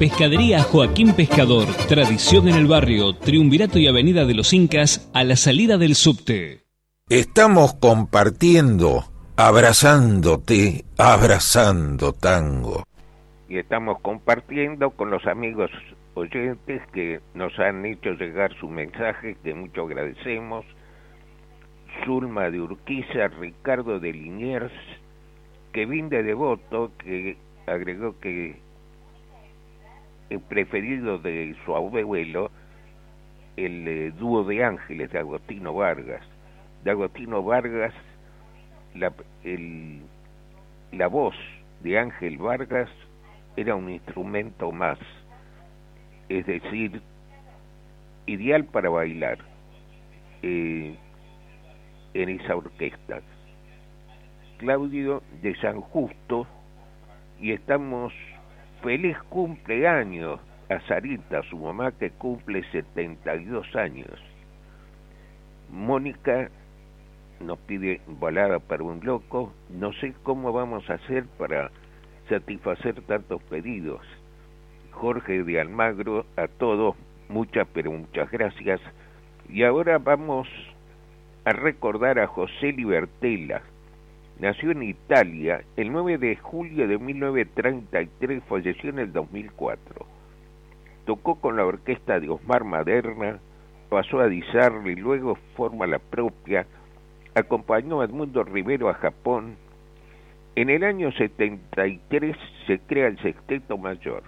Pescadería 0.00 0.62
Joaquín 0.62 1.12
Pescador, 1.12 1.66
tradición 1.86 2.48
en 2.48 2.54
el 2.54 2.66
barrio, 2.66 3.12
Triunvirato 3.16 3.78
y 3.78 3.86
Avenida 3.86 4.24
de 4.24 4.32
los 4.32 4.54
Incas, 4.54 5.10
a 5.12 5.24
la 5.24 5.36
salida 5.36 5.76
del 5.76 5.94
subte. 5.94 6.62
Estamos 7.10 7.74
compartiendo, 7.74 9.04
abrazándote, 9.36 10.86
abrazando 10.96 12.14
tango. 12.14 12.84
Y 13.46 13.58
estamos 13.58 14.00
compartiendo 14.00 14.88
con 14.88 15.10
los 15.10 15.26
amigos 15.26 15.70
oyentes 16.14 16.80
que 16.94 17.20
nos 17.34 17.52
han 17.58 17.84
hecho 17.84 18.12
llegar 18.12 18.54
su 18.58 18.68
mensaje, 18.68 19.36
que 19.44 19.52
mucho 19.52 19.82
agradecemos. 19.82 20.64
Zulma 22.06 22.48
de 22.48 22.58
Urquiza, 22.58 23.28
Ricardo 23.38 24.00
de 24.00 24.14
Liniers, 24.14 24.72
Kevin 25.74 26.08
de 26.08 26.22
Devoto, 26.22 26.90
que 27.04 27.36
agregó 27.66 28.18
que 28.18 28.69
preferido 30.38 31.18
de 31.18 31.56
su 31.64 31.74
abuelo, 31.74 32.50
el 33.56 33.88
eh, 33.88 34.12
dúo 34.12 34.44
de 34.44 34.64
ángeles 34.64 35.10
de 35.10 35.18
Agostino 35.18 35.74
Vargas. 35.74 36.22
De 36.84 36.90
Agostino 36.92 37.42
Vargas, 37.42 37.92
la, 38.94 39.12
el, 39.44 40.00
la 40.92 41.08
voz 41.08 41.34
de 41.82 41.98
Ángel 41.98 42.38
Vargas 42.38 42.88
era 43.56 43.74
un 43.74 43.90
instrumento 43.90 44.70
más, 44.72 44.98
es 46.28 46.46
decir, 46.46 47.02
ideal 48.26 48.64
para 48.64 48.88
bailar 48.88 49.38
eh, 50.42 50.94
en 52.14 52.28
esa 52.28 52.56
orquesta. 52.56 53.20
Claudio 54.58 55.22
de 55.42 55.54
San 55.56 55.80
Justo, 55.80 56.46
y 57.40 57.52
estamos 57.52 58.12
feliz 58.82 59.16
cumpleaños 59.28 60.40
a 60.68 60.80
Sarita, 60.86 61.42
su 61.44 61.58
mamá 61.58 61.92
que 61.92 62.10
cumple 62.10 62.62
72 62.70 63.74
años. 63.76 64.18
Mónica 65.70 66.50
nos 67.40 67.58
pide 67.60 68.00
balada 68.06 68.58
para 68.58 68.82
un 68.82 69.04
loco. 69.04 69.52
No 69.68 69.92
sé 69.94 70.14
cómo 70.22 70.52
vamos 70.52 70.88
a 70.90 70.94
hacer 70.94 71.24
para 71.38 71.70
satisfacer 72.28 73.00
tantos 73.02 73.42
pedidos. 73.44 74.00
Jorge 74.92 75.42
de 75.42 75.60
Almagro, 75.60 76.26
a 76.36 76.46
todos, 76.46 76.94
muchas 77.28 77.66
pero 77.72 77.90
muchas 77.92 78.30
gracias. 78.30 78.80
Y 79.48 79.64
ahora 79.64 79.98
vamos 79.98 80.46
a 81.44 81.52
recordar 81.52 82.18
a 82.18 82.26
José 82.26 82.72
Libertela, 82.72 83.62
Nació 84.40 84.70
en 84.70 84.82
Italia 84.82 85.64
el 85.76 85.92
9 85.92 86.16
de 86.16 86.36
julio 86.36 86.88
de 86.88 86.96
1933, 86.96 88.42
falleció 88.44 88.88
en 88.88 89.00
el 89.00 89.12
2004. 89.12 90.06
Tocó 91.04 91.38
con 91.42 91.56
la 91.56 91.66
orquesta 91.66 92.18
de 92.18 92.30
Osmar 92.30 92.64
Maderna, 92.64 93.38
pasó 93.90 94.18
a 94.18 94.28
Disarle 94.28 94.92
y 94.92 94.96
luego 94.96 95.36
forma 95.56 95.86
la 95.86 95.98
propia, 95.98 96.66
acompañó 97.34 98.00
a 98.00 98.06
Edmundo 98.06 98.42
Rivero 98.42 98.88
a 98.88 98.94
Japón. 98.94 99.56
En 100.56 100.70
el 100.70 100.84
año 100.84 101.12
73 101.12 102.34
se 102.66 102.78
crea 102.78 103.08
el 103.08 103.18
Sexteto 103.18 103.76
Mayor 103.76 104.22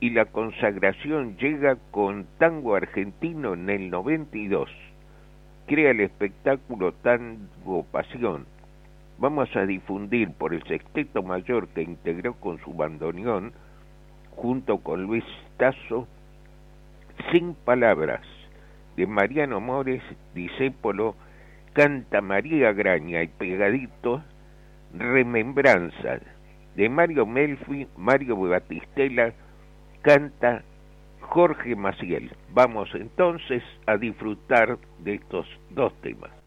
y 0.00 0.08
la 0.08 0.24
consagración 0.24 1.36
llega 1.36 1.76
con 1.90 2.26
tango 2.38 2.76
argentino 2.76 3.52
en 3.52 3.68
el 3.68 3.90
92. 3.90 4.70
Crea 5.66 5.90
el 5.90 6.00
espectáculo 6.00 6.92
Tango 6.92 7.84
Pasión 7.92 8.46
vamos 9.18 9.54
a 9.56 9.66
difundir 9.66 10.30
por 10.32 10.54
el 10.54 10.62
sexteto 10.64 11.22
mayor 11.22 11.68
que 11.68 11.82
integró 11.82 12.34
con 12.34 12.58
su 12.60 12.72
bandoneón, 12.72 13.52
junto 14.30 14.78
con 14.78 15.02
Luis 15.02 15.24
Tazo, 15.56 16.06
Sin 17.32 17.54
Palabras, 17.54 18.22
de 18.96 19.06
Mariano 19.06 19.60
Mores, 19.60 20.02
discépolo, 20.34 21.16
canta 21.72 22.20
María 22.20 22.72
Graña 22.72 23.22
y 23.22 23.28
pegadito, 23.28 24.22
Remembranza, 24.94 26.20
de 26.76 26.88
Mario 26.88 27.26
Melfi, 27.26 27.88
Mario 27.96 28.36
Batistela, 28.36 29.32
canta 30.02 30.62
Jorge 31.20 31.74
Maciel. 31.74 32.30
Vamos 32.52 32.88
entonces 32.94 33.62
a 33.86 33.96
disfrutar 33.96 34.78
de 35.00 35.14
estos 35.14 35.46
dos 35.70 35.92
temas. 36.00 36.37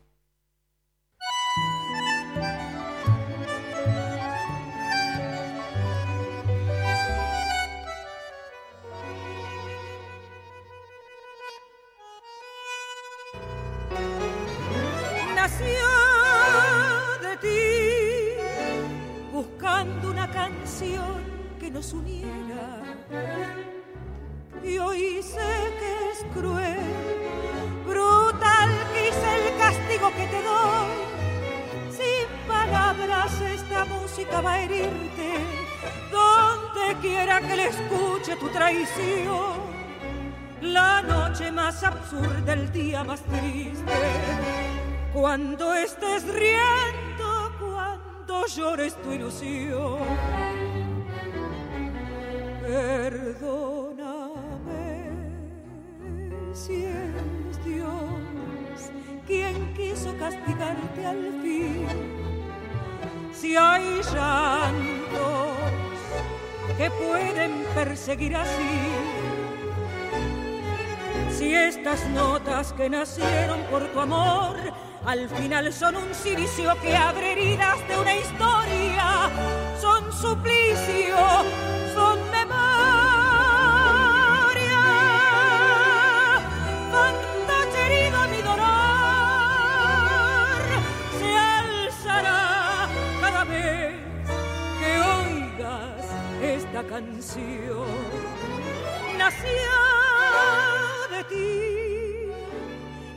Absurda, 41.83 42.53
el 42.53 42.71
día 42.71 43.03
más 43.03 43.21
triste, 43.21 43.93
cuando 45.13 45.73
estés 45.73 46.23
riendo, 46.25 47.51
cuando 47.59 48.45
llores 48.47 48.95
tu 49.01 49.11
ilusión 49.11 49.99
Perdóname 52.71 53.91
si 56.53 56.85
es 56.85 57.65
Dios 57.65 57.91
quien 59.27 59.73
quiso 59.73 60.15
castigarte 60.17 61.05
al 61.05 61.41
fin. 61.41 61.87
Si 63.33 63.55
hay 63.57 64.01
llantos 64.13 65.57
que 66.77 66.89
pueden 66.91 67.65
perseguir 67.75 68.35
así, 68.35 68.79
si 71.41 71.55
estas 71.55 72.07
notas 72.09 72.71
que 72.73 72.87
nacieron 72.87 73.61
por 73.71 73.83
tu 73.91 73.99
amor 73.99 74.55
al 75.07 75.27
final 75.27 75.73
son 75.73 75.95
un 75.95 76.13
silicio 76.13 76.79
que 76.83 76.95
abre 76.95 77.31
heridas 77.31 77.79
de 77.87 77.97
una 77.97 78.15
historia, 78.15 79.31
son 79.81 80.13
suplicio, 80.13 81.17
son 81.95 82.19
memoria. 82.29 82.51
Fantache 86.91 87.79
herido 87.87 88.19
mi 88.33 88.41
dolor 88.43 88.61
se 91.17 91.29
alzará 91.35 92.87
cada 93.19 93.43
vez 93.45 93.95
que 94.79 94.91
oigas 95.17 96.05
esta 96.39 96.83
canción. 96.83 97.87
Nació 99.17 100.00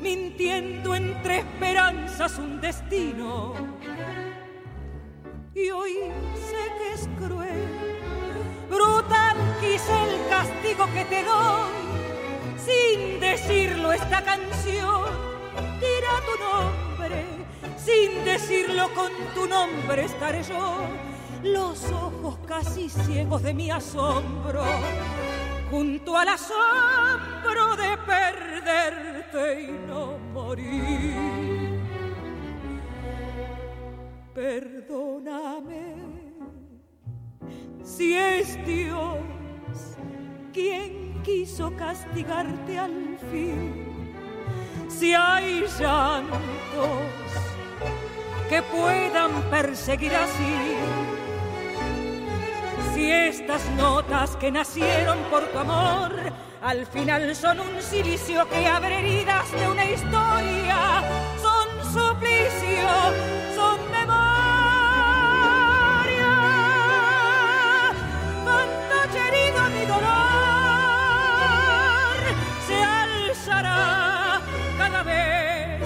mintiendo 0.01 0.95
entre 0.95 1.39
esperanzas 1.39 2.39
un 2.39 2.61
destino. 2.61 3.55
Y 5.55 5.71
hoy 5.71 5.93
sé 6.35 6.63
que 6.79 6.93
es 6.95 7.09
cruel, 7.17 7.99
brutal 8.69 9.37
quise 9.61 9.93
el 10.03 10.29
castigo 10.29 10.87
que 10.93 11.05
te 11.05 11.23
doy, 11.23 11.71
sin 12.59 13.21
decirlo 13.21 13.93
esta 13.93 14.23
canción, 14.23 15.05
tira 15.79 16.13
tu 16.27 16.35
nombre, 16.43 17.25
sin 17.79 18.25
decirlo 18.25 18.93
con 18.95 19.13
tu 19.35 19.47
nombre 19.47 20.05
estaré 20.05 20.43
yo, 20.43 20.77
los 21.45 21.85
ojos 21.93 22.39
casi 22.47 22.89
ciegos 22.89 23.43
de 23.43 23.55
mi 23.55 23.71
asombro 23.71 24.65
junto 25.71 26.17
al 26.17 26.29
asombro 26.29 27.77
de 27.77 27.97
perderte 28.07 29.63
y 29.63 29.73
no 29.87 30.19
morir. 30.33 31.15
Perdóname 34.35 35.95
si 37.83 38.15
es 38.15 38.59
Dios 38.67 39.19
quien 40.53 41.23
quiso 41.23 41.75
castigarte 41.77 42.79
al 42.79 43.19
fin, 43.31 44.13
si 44.89 45.15
hay 45.15 45.65
llantos 45.79 46.25
que 48.49 48.63
puedan 48.63 49.43
perseguir 49.51 50.15
así 50.15 51.24
si 52.95 53.11
estas 53.11 53.69
notas 53.71 54.37
que 54.37 54.53
nacieron 54.53 55.19
por 55.31 55.43
tu 55.49 55.59
amor 55.59 56.13
al 56.63 56.87
final 56.87 57.35
son 57.35 57.59
un 57.61 57.83
silicio 57.83 58.49
que 58.49 58.67
abre 58.67 59.01
heridas 59.01 59.51
de 59.51 59.69
una 59.69 59.85
historia, 59.85 61.03
son 61.43 61.67
suplicio, 61.93 62.89
son 63.55 63.79
memoria. 63.91 64.33
Cuánto 68.45 69.19
herido 69.19 69.61
mi 69.77 69.85
dolor 69.87 70.15
se 72.67 72.77
alzará 72.83 74.41
cada 74.79 75.03
vez 75.03 75.83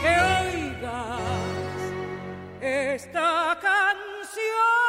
que 0.00 0.12
oigas 0.38 1.20
esta 2.60 3.58
canción. 3.60 4.83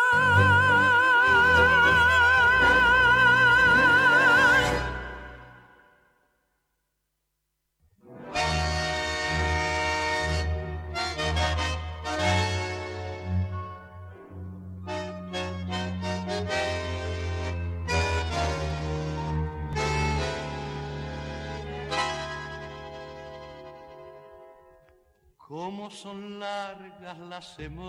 Son 25.90 26.40
largas 26.40 27.18
las 27.30 27.46
semanas 27.56 27.82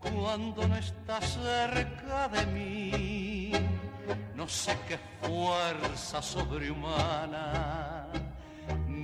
cuando 0.00 0.66
no 0.66 0.76
estás 0.76 1.38
cerca 1.42 2.28
de 2.28 2.46
mí. 2.46 3.52
No 4.34 4.48
sé 4.48 4.76
qué 4.88 4.98
fuerza 5.22 6.20
sobrehumana 6.22 8.06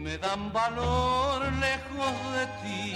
me 0.04 0.18
dan 0.18 0.52
valor 0.52 1.50
lejos 1.52 2.12
de 2.36 2.46
ti. 2.62 2.94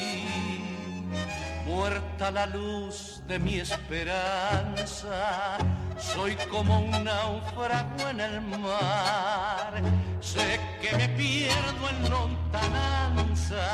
Muerta 1.68 2.30
la 2.30 2.46
luz 2.46 3.20
de 3.28 3.38
mi 3.38 3.60
esperanza, 3.60 5.58
soy 5.98 6.34
como 6.50 6.80
un 6.80 7.04
náufrago 7.04 8.08
en 8.08 8.20
el 8.20 8.40
mar. 8.40 9.74
Sé 10.18 10.58
que 10.80 10.96
me 10.96 11.10
pierdo 11.10 11.90
en 11.90 12.08
lontananza, 12.10 13.70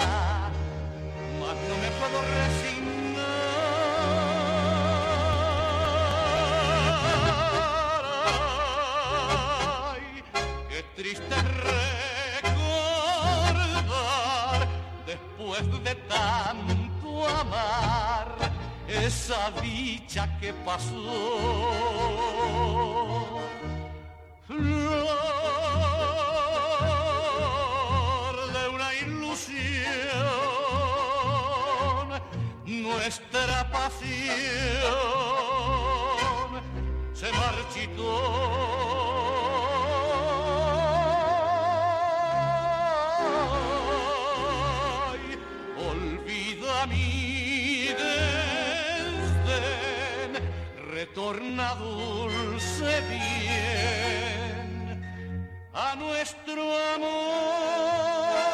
mas 1.39 1.57
no 1.69 1.77
me 1.83 1.91
puedo 2.01 2.21
resignar. 2.41 3.15
Qué 10.69 10.83
triste 10.97 11.37
recordar 12.43 13.07
después 15.07 15.85
de 15.85 15.95
tanto 16.09 16.84
amar 17.29 18.37
esa 18.89 19.51
dicha 19.63 20.39
que 20.39 20.53
pasó. 20.53 21.41
Flor 24.47 24.63
de 28.53 28.69
una 28.69 28.95
ilusión, 28.95 29.65
nuestra 32.67 33.71
pasión 33.71 34.35
se 37.15 37.33
marchitó. 37.33 39.04
Retorna 51.33 51.75
dulce 51.77 53.01
bien 53.09 54.61
a 55.73 55.97
nuestro 55.97 56.63
amor 56.95 58.54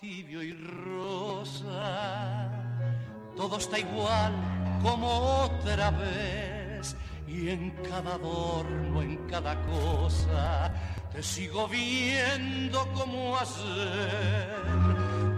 tibio 0.00 0.42
y 0.42 0.52
rosa, 0.52 2.50
todo 3.36 3.58
está 3.58 3.78
igual 3.78 4.32
como 4.82 5.08
otra 5.44 5.90
vez. 5.90 6.96
Y 7.26 7.50
en 7.50 7.70
cada 7.90 8.14
adorno, 8.14 9.02
en 9.02 9.16
cada 9.28 9.60
cosa, 9.62 10.72
te 11.12 11.22
sigo 11.22 11.66
viendo 11.68 12.86
como 12.92 13.36
ayer. 13.36 14.64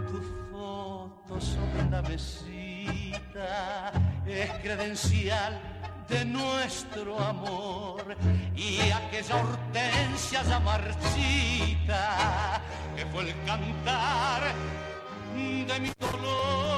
Tu 0.09 0.21
foto 0.53 1.41
sobre 1.41 1.91
la 1.91 2.03
mesita 2.03 3.93
es 4.27 4.51
credencial 4.63 5.78
de 6.09 6.25
nuestro 6.25 7.19
amor 7.21 8.17
y 8.57 8.79
aquella 8.91 9.37
hortensia 9.37 10.43
ya 10.43 10.59
que 12.97 13.05
fue 13.07 13.25
el 13.25 13.45
cantar 13.45 14.43
de 15.35 15.81
mi 15.81 15.93
dolor. 16.01 16.78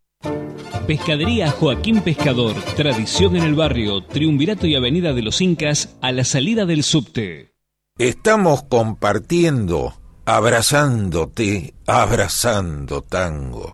Pescadería 0.87 1.51
Joaquín 1.51 2.01
Pescador, 2.01 2.53
tradición 2.75 3.35
en 3.35 3.43
el 3.43 3.55
barrio, 3.55 4.01
Triunvirato 4.01 4.67
y 4.67 4.75
Avenida 4.75 5.13
de 5.13 5.21
los 5.21 5.41
Incas, 5.41 5.97
a 6.01 6.11
la 6.11 6.23
salida 6.23 6.65
del 6.65 6.83
subte. 6.83 7.51
Estamos 7.97 8.63
compartiendo, 8.63 9.93
abrazándote, 10.25 11.73
abrazando 11.87 13.01
tango. 13.01 13.73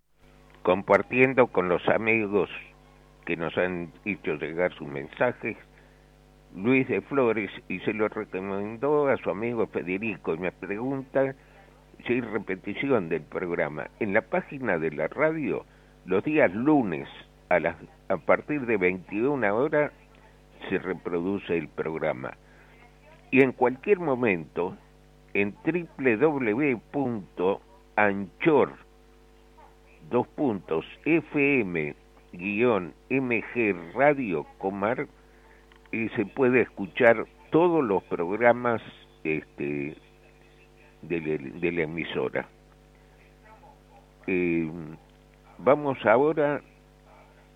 compartiendo 0.67 1.47
con 1.47 1.69
los 1.69 1.87
amigos 1.87 2.49
que 3.25 3.37
nos 3.37 3.57
han 3.57 3.89
hecho 4.03 4.35
llegar 4.35 4.73
sus 4.73 4.85
mensajes, 4.87 5.55
Luis 6.53 6.85
de 6.89 6.99
Flores, 6.99 7.49
y 7.69 7.79
se 7.79 7.93
lo 7.93 8.09
recomendó 8.09 9.07
a 9.07 9.15
su 9.15 9.29
amigo 9.29 9.65
Federico, 9.67 10.33
y 10.33 10.39
me 10.39 10.51
pregunta 10.51 11.33
si 12.05 12.13
hay 12.13 12.21
repetición 12.21 13.07
del 13.07 13.21
programa. 13.21 13.87
En 14.01 14.13
la 14.13 14.21
página 14.21 14.77
de 14.77 14.91
la 14.91 15.07
radio, 15.07 15.65
los 16.07 16.23
días 16.23 16.51
lunes, 16.53 17.07
a, 17.49 17.59
a 18.09 18.17
partir 18.17 18.65
de 18.65 18.77
21 18.77 19.55
horas, 19.55 19.91
se 20.69 20.79
reproduce 20.79 21.55
el 21.57 21.67
programa. 21.67 22.31
Y 23.29 23.41
en 23.41 23.51
cualquier 23.51 23.99
momento, 23.99 24.75
en 25.33 25.53
www.anchor, 26.97 28.73
dos 30.09 30.27
puntos, 30.29 30.85
FM, 31.05 31.93
MG 33.09 33.75
Radio 33.93 34.45
y 35.91 36.07
se 36.09 36.25
puede 36.25 36.61
escuchar 36.61 37.25
todos 37.51 37.83
los 37.83 38.01
programas 38.03 38.81
este, 39.23 39.95
de, 41.01 41.19
la- 41.21 41.59
de 41.59 41.71
la 41.71 41.81
emisora. 41.83 42.47
Eh, 44.27 44.69
vamos 45.59 45.97
ahora 46.05 46.61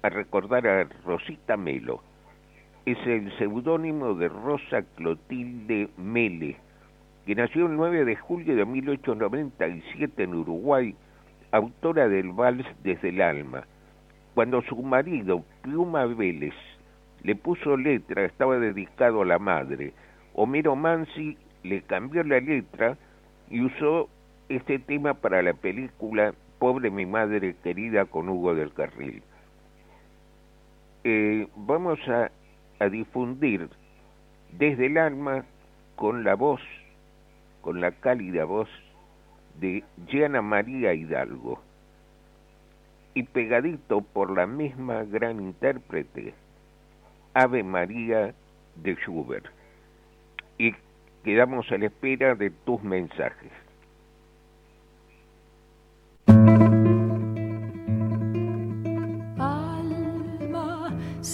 a 0.01 0.09
recordar 0.09 0.67
a 0.67 0.83
Rosita 1.05 1.57
Melo. 1.57 2.01
Es 2.85 2.97
el 3.05 3.31
seudónimo 3.37 4.15
de 4.15 4.27
Rosa 4.27 4.81
Clotilde 4.95 5.89
Mele, 5.97 6.57
que 7.25 7.35
nació 7.35 7.67
el 7.67 7.75
9 7.75 8.05
de 8.05 8.15
julio 8.15 8.55
de 8.55 8.65
1897 8.65 10.23
en 10.23 10.35
Uruguay, 10.35 10.95
autora 11.51 12.07
del 12.07 12.31
vals 12.31 12.65
Desde 12.83 13.09
el 13.09 13.21
alma. 13.21 13.63
Cuando 14.33 14.61
su 14.63 14.81
marido, 14.81 15.43
Pluma 15.61 16.05
Vélez, 16.05 16.55
le 17.23 17.35
puso 17.35 17.77
letra, 17.77 18.25
estaba 18.25 18.57
dedicado 18.57 19.21
a 19.21 19.25
la 19.25 19.37
madre. 19.37 19.93
Homero 20.33 20.75
Mansi 20.75 21.37
le 21.63 21.81
cambió 21.83 22.23
la 22.23 22.39
letra 22.39 22.97
y 23.49 23.61
usó 23.61 24.09
este 24.49 24.79
tema 24.79 25.13
para 25.13 25.43
la 25.43 25.53
película 25.53 26.33
Pobre 26.61 26.91
mi 26.91 27.07
madre 27.07 27.55
querida 27.63 28.05
con 28.05 28.29
Hugo 28.29 28.53
del 28.53 28.71
Carril. 28.71 29.23
Eh, 31.03 31.47
vamos 31.55 31.97
a, 32.07 32.29
difundir 32.87 33.67
desde 34.59 34.85
el 34.85 34.99
alma 34.99 35.43
con 35.95 36.23
la 36.23 36.35
voz, 36.35 36.61
con 37.61 37.81
la 37.81 37.89
cálida 37.89 38.45
voz 38.45 38.69
de 39.59 39.83
Gianna 40.05 40.43
María 40.43 40.93
Hidalgo 40.93 41.59
y 43.15 43.23
pegadito 43.23 44.01
por 44.01 44.29
la 44.29 44.45
misma 44.45 45.03
gran 45.03 45.41
intérprete, 45.41 46.35
Ave 47.33 47.63
María 47.63 48.35
de 48.75 48.95
Schubert. 48.97 49.47
Y 50.59 50.75
quedamos 51.23 51.71
a 51.71 51.79
la 51.79 51.87
espera 51.87 52.35
de 52.35 52.51
tus 52.51 52.83
mensajes. 52.83 53.51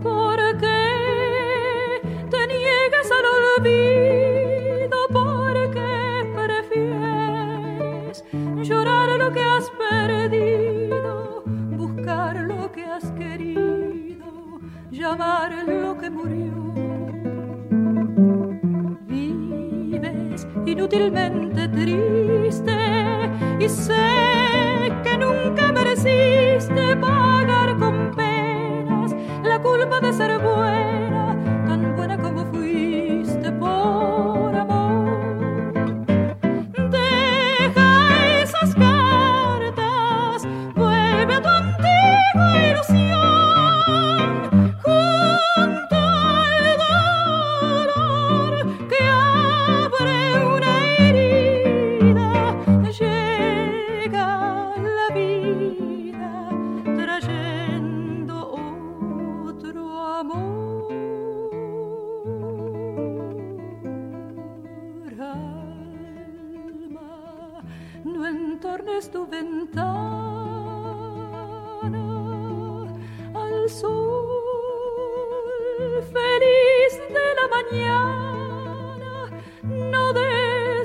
¿por 0.00 0.38
qué 0.58 2.00
te 2.30 2.46
niegas 2.46 3.10
al 3.18 3.24
olvido? 3.38 4.98
¿Por 5.12 5.70
qué 5.72 5.92
prefieres 6.36 8.24
llorar 8.62 9.08
lo 9.18 9.32
que 9.32 9.40
has 9.40 9.68
perdido, 9.70 11.42
buscar 11.76 12.36
lo 12.36 12.70
que 12.70 12.84
has 12.84 13.10
querido, 13.12 14.60
llamar 14.92 15.66
lo 15.66 15.98
que 15.98 16.08
murió? 16.08 16.54
vives 19.08 20.46
inútilmente 20.66 21.66
triste 21.68 23.07
y 23.58 23.68
sé 23.68 24.92
que 25.02 25.18
nunca 25.18 25.72
mereciste 25.72 26.96
pagar 26.96 27.76
con 27.78 28.12
penas 28.14 29.14
la 29.42 29.60
culpa 29.60 30.00
de 30.00 30.12
ser 30.12 30.38
buena, 30.38 30.97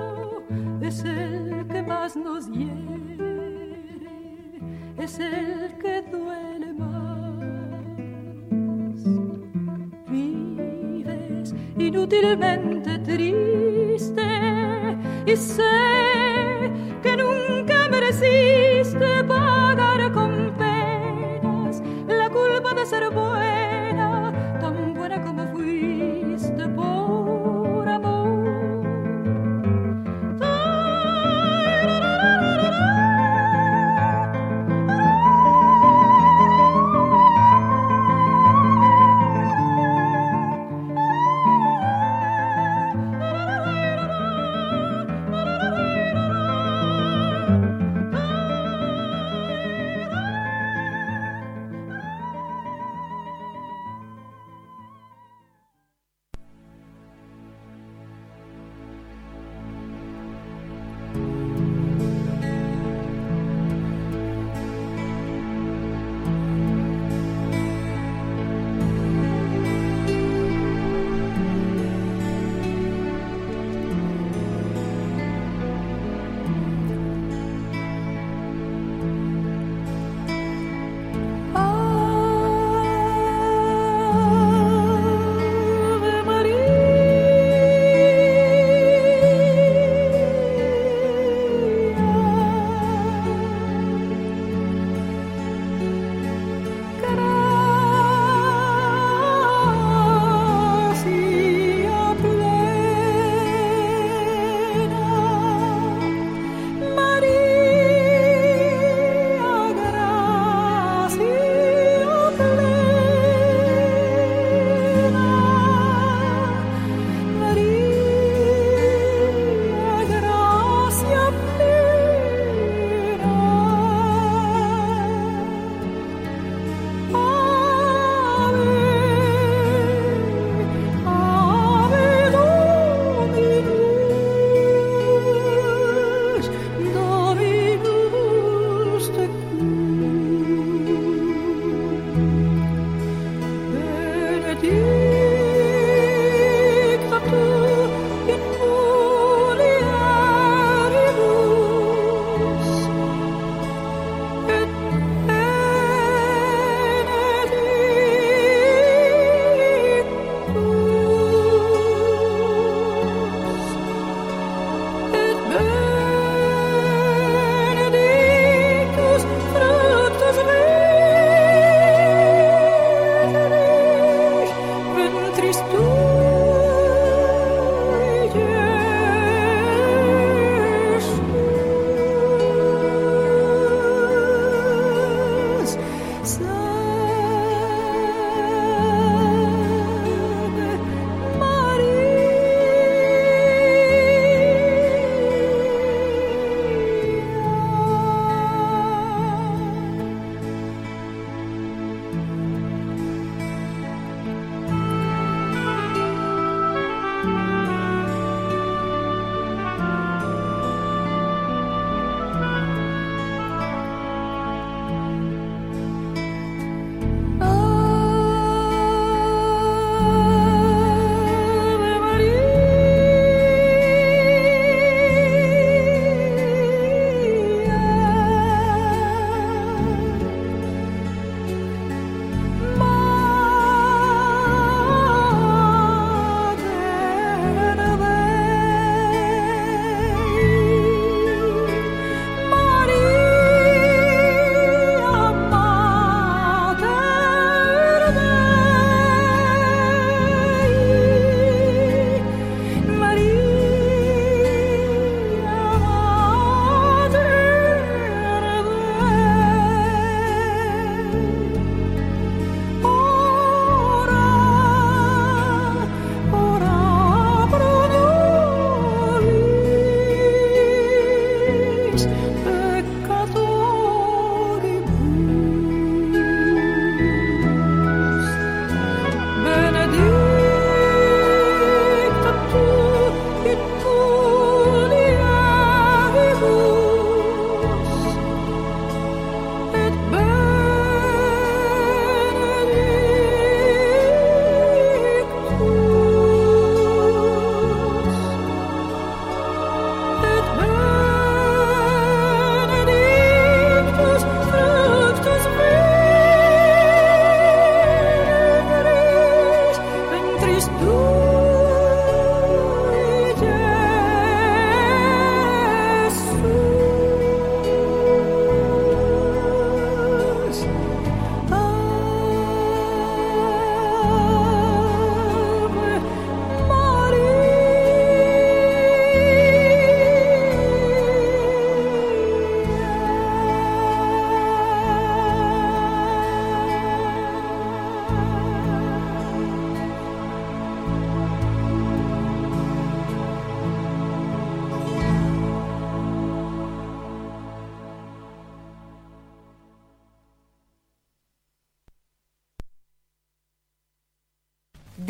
es 0.81 1.03
el 1.03 1.67
que 1.67 1.83
más 1.83 2.15
nos 2.15 2.49
hiere. 2.49 2.71
es 4.97 5.19
el 5.19 5.77
que 5.79 6.01
duele 6.11 6.73
más. 6.73 6.91
Vives 10.09 11.53
inútilmente 11.77 12.97
triste 12.99 14.23
y 15.25 15.35
sé 15.35 16.10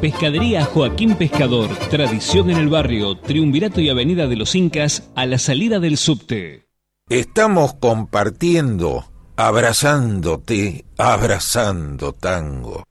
Pescadería 0.00 0.64
Joaquín 0.64 1.14
Pescador, 1.14 1.68
tradición 1.90 2.50
en 2.50 2.56
el 2.56 2.68
barrio, 2.70 3.16
Triunvirato 3.18 3.82
y 3.82 3.90
Avenida 3.90 4.26
de 4.26 4.36
los 4.36 4.54
Incas, 4.54 5.12
a 5.14 5.26
la 5.26 5.36
salida 5.36 5.78
del 5.78 5.98
subte. 5.98 6.64
Estamos 7.10 7.74
compartiendo, 7.74 9.04
abrazándote, 9.36 10.84
abrazando 10.96 12.12
tango. 12.14 12.84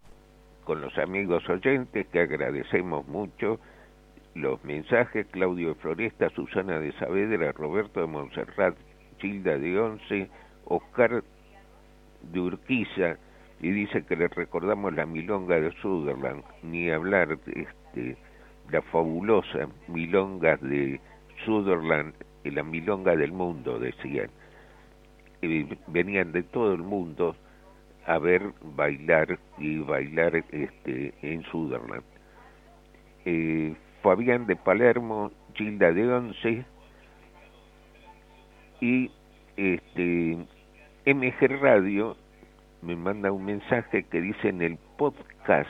Con 0.66 0.82
los 0.82 0.96
amigos 1.00 1.42
oyentes 1.50 2.06
que 2.12 2.20
agradecemos 2.20 3.08
mucho 3.08 3.60
los 4.36 4.64
mensajes, 4.64 5.26
Claudio 5.32 5.74
Floresta, 5.76 6.30
Susana 6.30 6.80
de 6.80 6.92
Saavedra, 7.00 7.52
Roberto 7.54 8.02
de 8.02 8.08
Montserrat, 8.08 8.76
Gilda 9.20 9.58
de 9.58 9.80
Once, 9.80 10.30
Oscar 10.66 11.24
de 12.22 12.40
Urquiza, 12.40 13.18
y 13.62 13.72
dice 13.72 14.04
que 14.06 14.16
le 14.16 14.28
recordamos 14.28 14.94
la 14.94 15.06
milonga 15.06 15.60
de 15.60 15.72
Sutherland, 15.82 16.44
ni 16.64 16.90
hablar 16.90 17.38
este, 17.46 18.18
la 18.72 18.82
fabulosa 18.84 19.68
milonga 19.88 20.58
de 20.58 21.00
Sutherland, 21.46 22.14
la 22.46 22.64
milonga 22.64 23.16
del 23.16 23.32
mundo, 23.32 23.80
decían. 23.80 24.30
venían 25.88 26.32
de 26.32 26.44
todo 26.44 26.74
el 26.74 26.84
mundo 26.84 27.36
a 28.06 28.18
ver 28.18 28.42
bailar 28.76 29.38
y 29.58 29.80
bailar 29.80 30.36
este, 30.52 31.14
en 31.22 31.44
Sutherland. 31.44 32.04
Eh, 33.26 33.76
Fabián 34.02 34.48
de 34.48 34.56
Palermo, 34.56 35.32
Gilda 35.54 35.92
de 35.92 36.08
Once 36.08 36.66
y 38.80 39.12
este, 39.58 40.38
MG 41.06 41.62
Radio 41.62 42.16
me 42.82 42.96
manda 42.96 43.32
un 43.32 43.46
mensaje 43.46 44.04
que 44.04 44.22
dice 44.22 44.50
en 44.50 44.62
el 44.62 44.78
podcast 44.98 45.70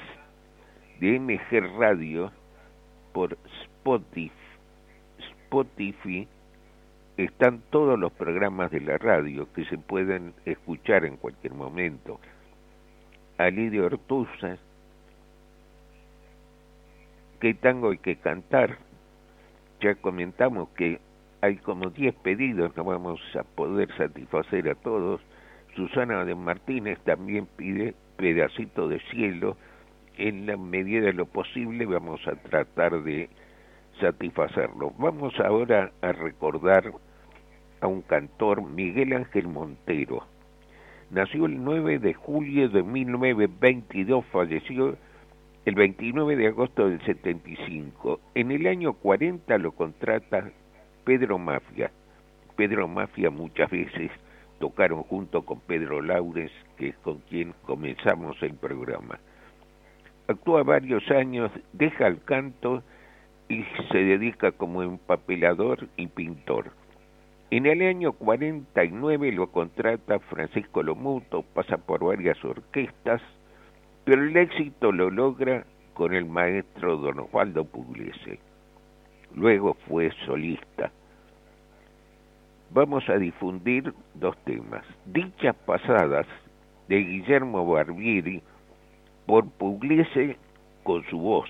de 0.99 1.19
MG 1.19 1.79
Radio 1.79 2.31
por 3.13 3.37
Spotify, 3.63 4.31
Spotify 5.17 6.27
están 7.17 7.61
todos 7.69 7.99
los 7.99 8.11
programas 8.13 8.71
de 8.71 8.81
la 8.81 8.97
radio 8.97 9.51
que 9.53 9.65
se 9.65 9.77
pueden 9.77 10.33
escuchar 10.45 11.03
en 11.05 11.17
cualquier 11.17 11.53
momento. 11.53 12.19
Alidio 13.37 13.87
Ortuza, 13.87 14.57
¿qué 17.39 17.53
tango 17.55 17.91
hay 17.91 17.97
que 17.97 18.17
cantar? 18.17 18.77
Ya 19.81 19.95
comentamos 19.95 20.69
que 20.69 20.99
hay 21.41 21.57
como 21.57 21.89
10 21.89 22.15
pedidos, 22.15 22.75
no 22.77 22.83
vamos 22.83 23.19
a 23.35 23.43
poder 23.43 23.89
satisfacer 23.97 24.69
a 24.69 24.75
todos 24.75 25.21
Susana 25.79 26.25
de 26.25 26.35
Martínez 26.35 26.99
también 27.05 27.47
pide 27.55 27.93
pedacito 28.17 28.89
de 28.89 28.99
cielo. 29.11 29.55
En 30.17 30.45
la 30.45 30.57
medida 30.57 31.05
de 31.05 31.13
lo 31.13 31.25
posible 31.25 31.85
vamos 31.85 32.19
a 32.27 32.35
tratar 32.35 33.01
de 33.03 33.29
satisfacerlo. 34.01 34.91
Vamos 34.97 35.33
ahora 35.39 35.93
a 36.01 36.11
recordar 36.11 36.91
a 37.79 37.87
un 37.87 38.01
cantor, 38.01 38.61
Miguel 38.61 39.13
Ángel 39.13 39.47
Montero. 39.47 40.25
Nació 41.11 41.45
el 41.45 41.63
9 41.63 41.99
de 41.99 42.13
julio 42.13 42.67
de 42.67 42.83
1922, 42.83 44.25
falleció 44.33 44.97
el 45.63 45.75
29 45.75 46.35
de 46.35 46.47
agosto 46.47 46.89
del 46.89 46.99
75. 47.05 48.19
En 48.35 48.51
el 48.51 48.67
año 48.67 48.91
40 48.91 49.57
lo 49.59 49.71
contrata 49.71 50.51
Pedro 51.05 51.39
Mafia. 51.39 51.89
Pedro 52.57 52.89
Mafia 52.89 53.29
muchas 53.29 53.71
veces 53.71 54.11
tocaron 54.59 55.03
junto 55.03 55.43
con 55.43 55.59
Pedro 55.61 56.01
Laures, 56.01 56.51
que 56.77 56.89
es 56.89 56.97
con 56.97 57.17
quien 57.29 57.53
comenzamos 57.65 58.41
el 58.41 58.53
programa. 58.53 59.19
Actúa 60.27 60.63
varios 60.63 61.09
años, 61.09 61.51
deja 61.73 62.07
el 62.07 62.21
canto 62.23 62.83
y 63.47 63.63
se 63.91 63.97
dedica 63.97 64.51
como 64.51 64.83
empapelador 64.83 65.87
y 65.97 66.07
pintor. 66.07 66.71
En 67.51 67.65
el 67.65 67.81
año 67.81 68.11
49 68.13 69.31
lo 69.31 69.47
contrata 69.51 70.19
Francisco 70.19 70.83
Lomuto, 70.83 71.43
pasa 71.53 71.77
por 71.77 72.05
varias 72.05 72.43
orquestas, 72.45 73.21
pero 74.05 74.23
el 74.23 74.37
éxito 74.37 74.91
lo 74.91 75.09
logra 75.09 75.65
con 75.95 76.13
el 76.13 76.25
maestro 76.25 76.97
Don 76.97 77.21
Osvaldo 77.21 77.65
Pugliese. 77.65 78.39
Luego 79.33 79.75
fue 79.87 80.11
solista 80.25 80.91
vamos 82.71 83.07
a 83.09 83.17
difundir 83.17 83.93
dos 84.13 84.37
temas. 84.45 84.85
Dichas 85.05 85.55
pasadas 85.65 86.27
de 86.87 86.97
Guillermo 86.97 87.65
Barbieri 87.65 88.41
por 89.25 89.49
Pugliese 89.49 90.37
con 90.83 91.03
su 91.05 91.19
voz 91.19 91.49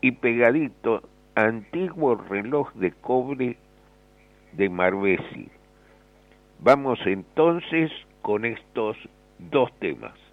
y 0.00 0.12
pegadito 0.12 1.02
antiguo 1.34 2.16
reloj 2.16 2.72
de 2.74 2.92
cobre 2.92 3.56
de 4.52 4.68
Marbesi. 4.68 5.48
Vamos 6.60 6.98
entonces 7.06 7.90
con 8.22 8.44
estos 8.44 8.96
dos 9.38 9.72
temas. 9.78 10.27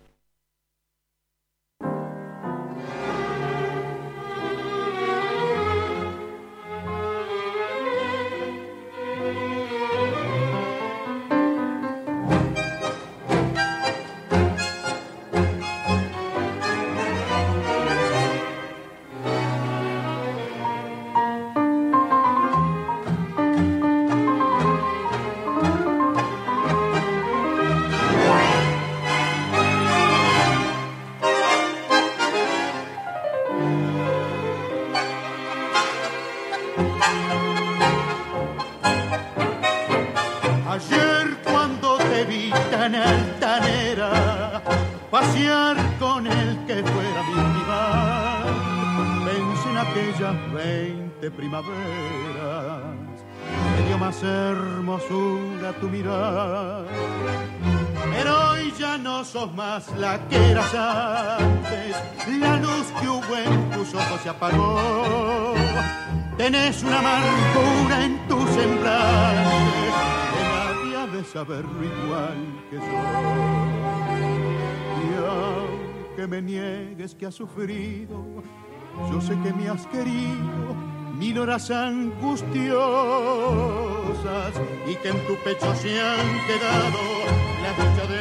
La 59.98 60.20
que 60.28 60.52
eras 60.52 60.74
antes, 60.74 61.96
la 62.40 62.58
luz 62.58 62.88
que 63.00 63.08
hubo 63.08 63.36
en 63.38 63.70
tus 63.72 63.94
ojos 63.94 64.22
se 64.24 64.30
apagó. 64.30 65.54
Tenés 66.38 66.84
una 66.84 67.00
amargura 67.00 68.06
en 68.06 68.28
tu 68.28 68.40
semblante, 68.48 69.92
que 70.34 70.44
nadie 70.44 70.98
ha 70.98 71.08
de 71.08 71.24
saberlo 71.24 71.84
igual 71.84 72.38
que 72.70 72.78
yo. 72.78 72.84
Y 75.04 75.08
aunque 75.30 76.28
me 76.28 76.42
niegues 76.42 77.16
que 77.16 77.28
has 77.28 77.36
sufrido, 77.36 78.24
yo 79.12 79.22
sé 79.22 79.38
que 79.44 79.54
me 79.54 79.70
has 79.70 79.86
querido 79.88 80.76
mil 81.18 81.38
horas 81.40 81.70
angustiosas 81.72 82.66
y 84.88 84.96
que 84.96 85.10
en 85.10 85.28
tu 85.28 85.36
pecho 85.44 85.74
se 85.76 86.02
han 86.02 86.40
quedado 86.48 87.00
la 87.62 87.72
lucha 87.78 88.06
del 88.08 88.15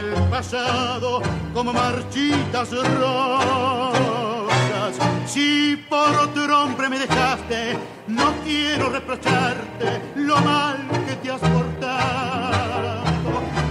como 1.52 1.72
marchitas 1.72 2.70
rosas. 2.98 3.94
Si 5.26 5.76
por 5.88 6.10
otro 6.10 6.64
hombre 6.64 6.88
me 6.88 6.98
dejaste, 6.98 7.78
no 8.08 8.32
quiero 8.42 8.90
reprocharte 8.90 10.00
lo 10.16 10.36
mal 10.40 10.88
que 11.06 11.14
te 11.16 11.30
has 11.30 11.40
portado. 11.40 13.04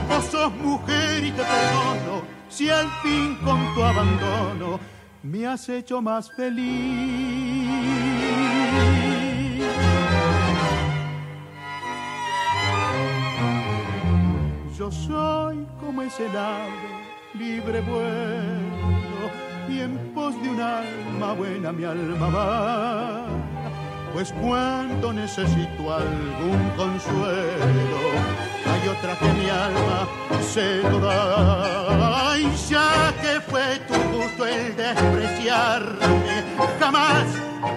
Vos 0.07 0.25
sos 0.31 0.55
mujer 0.55 1.25
y 1.25 1.31
te 1.31 1.43
perdono 1.43 2.21
si 2.47 2.69
al 2.69 2.89
fin 3.01 3.35
con 3.43 3.73
tu 3.73 3.83
abandono 3.83 4.79
me 5.21 5.45
has 5.45 5.67
hecho 5.67 6.01
más 6.01 6.31
feliz. 6.31 7.73
Yo 14.83 14.91
soy 14.91 15.65
como 15.79 16.01
ese 16.01 16.27
ave 16.27 17.07
libre 17.35 17.79
vuelo 17.79 19.31
y 19.69 19.79
en 19.79 19.97
pos 20.13 20.35
de 20.41 20.49
un 20.49 20.59
alma 20.59 21.31
buena 21.31 21.71
mi 21.71 21.85
alma 21.85 22.27
va. 22.27 23.25
Pues 24.13 24.33
cuando 24.41 25.13
necesito 25.13 25.81
algún 25.89 26.69
consuelo, 26.75 27.99
hay 28.69 28.89
otra 28.89 29.17
que 29.19 29.29
mi 29.39 29.49
alma 29.49 30.05
se 30.51 30.83
lo 30.83 30.99
da. 30.99 32.37
Y 32.37 32.53
ya 32.69 33.13
que 33.21 33.39
fue 33.39 33.79
tu 33.87 33.93
gusto 34.17 34.45
el 34.45 34.75
despreciarme, 34.75 36.43
jamás, 36.77 37.25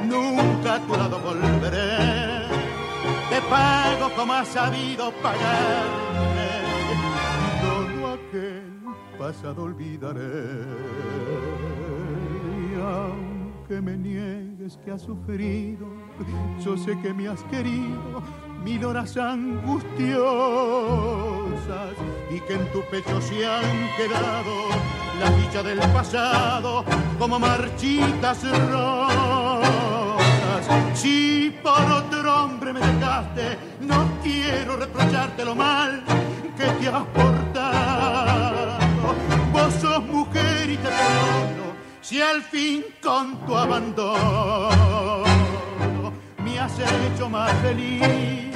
nunca 0.03 0.75
a 0.75 0.81
tu 0.81 0.97
lado 0.97 1.21
volveré. 1.21 2.47
Te 3.31 3.41
pago 3.43 4.11
como 4.17 4.33
has 4.33 4.49
sabido 4.49 5.13
pagarme, 5.23 6.36
aquel 8.37 8.63
pasado 9.19 9.65
olvidaré. 9.65 10.65
Aunque 12.83 13.81
me 13.81 13.97
niegues 13.97 14.77
que 14.85 14.93
has 14.93 15.03
sufrido, 15.03 15.87
yo 16.65 16.77
sé 16.77 16.99
que 17.01 17.13
me 17.13 17.29
has 17.29 17.43
querido 17.45 18.23
mil 18.63 18.85
horas 18.85 19.17
angustiosas 19.17 19.97
y 22.31 22.41
que 22.41 22.55
en 22.55 22.73
tu 22.73 22.83
pecho 22.91 23.21
se 23.21 23.47
han 23.47 23.89
quedado 23.97 24.69
la 25.21 25.31
dicha 25.31 25.63
del 25.63 25.79
pasado 25.79 26.85
como 27.19 27.39
marchitas 27.39 28.43
rosas. 28.71 29.67
Si 30.95 31.55
por 31.63 31.91
otro 31.91 32.45
hombre 32.45 32.73
me 32.73 32.81
dejaste, 32.81 33.57
no 33.81 34.09
quiero 34.23 34.77
reprocharte 34.77 35.45
lo 35.45 35.55
mal 35.55 36.03
que 36.57 36.65
te 36.65 36.89
has 36.89 37.05
portado. 37.07 38.79
Vos 39.53 39.75
sos 39.75 40.03
mujer 40.05 40.71
y 40.71 40.77
te 40.77 40.89
perdono 40.89 41.67
si 42.01 42.21
al 42.23 42.43
fin 42.43 42.85
con 43.03 43.37
tu 43.47 43.57
abandono 43.57 45.25
me 46.43 46.59
has 46.59 46.79
hecho 46.79 47.29
más 47.29 47.53
feliz. 47.63 48.55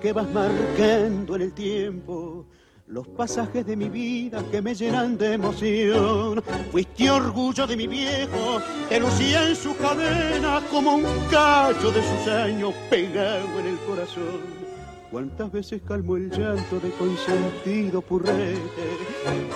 Que 0.00 0.12
vas 0.12 0.28
marcando 0.30 1.36
en 1.36 1.42
el 1.42 1.52
tiempo 1.52 2.46
los 2.86 3.06
pasajes 3.08 3.66
de 3.66 3.76
mi 3.76 3.88
vida 3.88 4.42
que 4.50 4.62
me 4.62 4.74
llenan 4.74 5.18
de 5.18 5.34
emoción. 5.34 6.42
Fuiste 6.70 7.10
orgullo 7.10 7.66
de 7.66 7.76
mi 7.76 7.86
viejo, 7.86 8.62
que 8.88 8.98
lucía 8.98 9.46
en 9.48 9.54
su 9.56 9.76
cadena 9.76 10.62
como 10.70 10.94
un 10.94 11.04
cacho 11.30 11.90
de 11.90 12.02
sus 12.02 12.28
años 12.28 12.72
pegado 12.88 13.60
en 13.60 13.66
el 13.66 13.76
corazón. 13.80 14.68
Cuántas 15.10 15.50
veces 15.50 15.80
calmó 15.86 16.16
el 16.16 16.30
llanto 16.30 16.78
de 16.80 16.90
consentido 16.90 18.02
purrete. 18.02 18.58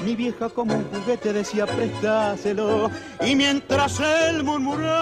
Mi 0.04 0.16
vieja 0.16 0.48
como 0.48 0.74
un 0.74 0.84
juguete 0.84 1.32
decía 1.32 1.66
prestáselo. 1.66 2.90
Y 3.24 3.36
mientras 3.36 4.00
él 4.00 4.42
murmuraba, 4.44 4.94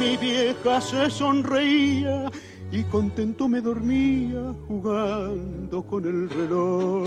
mi 0.00 0.16
vieja 0.16 0.80
se 0.80 1.10
sonreía 1.10 2.30
y 2.72 2.82
contento 2.84 3.48
me 3.48 3.60
dormía 3.60 4.54
jugando 4.66 5.82
con 5.82 6.04
el 6.04 6.28
reloj. 6.28 7.06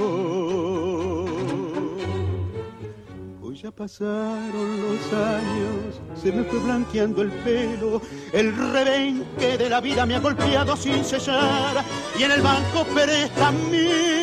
Hoy 3.41 3.55
ya 3.55 3.71
pasaron 3.71 4.81
los 4.81 5.13
años, 5.13 5.99
se 6.15 6.31
me 6.31 6.43
fue 6.43 6.59
blanqueando 6.59 7.21
el 7.23 7.31
pelo, 7.31 8.01
el 8.31 8.55
rebenque 8.55 9.57
de 9.57 9.69
la 9.69 9.81
vida 9.81 10.05
me 10.05 10.15
ha 10.15 10.19
golpeado 10.19 10.77
sin 10.77 11.03
cesar 11.03 11.83
y 12.17 12.23
en 12.23 12.31
el 12.31 12.41
banco 12.41 12.85
prestamita 12.93 14.19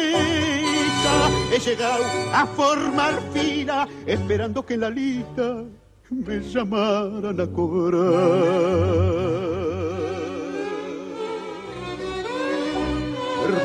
he 1.53 1.59
llegado 1.59 2.05
a 2.33 2.47
formar 2.47 3.21
fila 3.33 3.87
esperando 4.07 4.65
que 4.65 4.77
la 4.77 4.91
lista 4.91 5.65
me 6.11 6.41
llamaran 6.41 7.41
a 7.41 7.47
cobrar. 7.47 8.97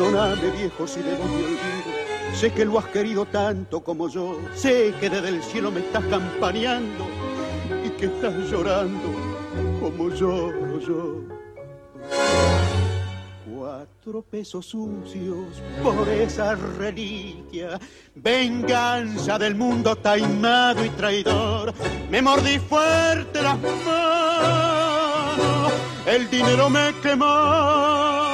Perdóname 0.02 0.50
viejo 0.58 0.88
si 0.88 1.00
de 1.02 1.16
vos 1.16 1.30
me 1.30 1.36
olvido. 1.36 1.60
Sé 2.34 2.52
que 2.52 2.66
lo 2.66 2.80
has 2.80 2.86
querido 2.86 3.24
tanto 3.28 3.82
como 3.82 4.10
yo. 4.10 4.40
Sé 4.56 4.96
que 5.00 5.12
desde 5.12 5.30
el 5.30 5.44
cielo 5.44 5.70
me 5.70 5.82
estás 5.82 6.04
campaneando 6.06 7.06
y 7.86 7.90
que 7.92 8.08
estás 8.08 8.34
llorando 8.50 9.10
como 9.80 10.10
lloro 10.10 10.80
yo. 10.80 11.22
Cuatro 13.56 14.24
pesos 14.24 14.66
sucios 14.66 15.62
por 15.84 16.10
esa 16.10 16.56
reliquia. 16.56 17.80
Venganza 18.16 19.38
del 19.38 19.54
mundo 19.54 19.96
taimado 19.98 20.84
y 20.84 20.90
traidor. 20.90 21.76
Me 22.10 22.24
mordí 22.24 22.58
fuerte 22.58 23.40
las 23.44 23.60
manos. 23.86 25.72
El 26.08 26.28
dinero 26.28 26.72
me 26.72 26.92
quemó 27.04 28.31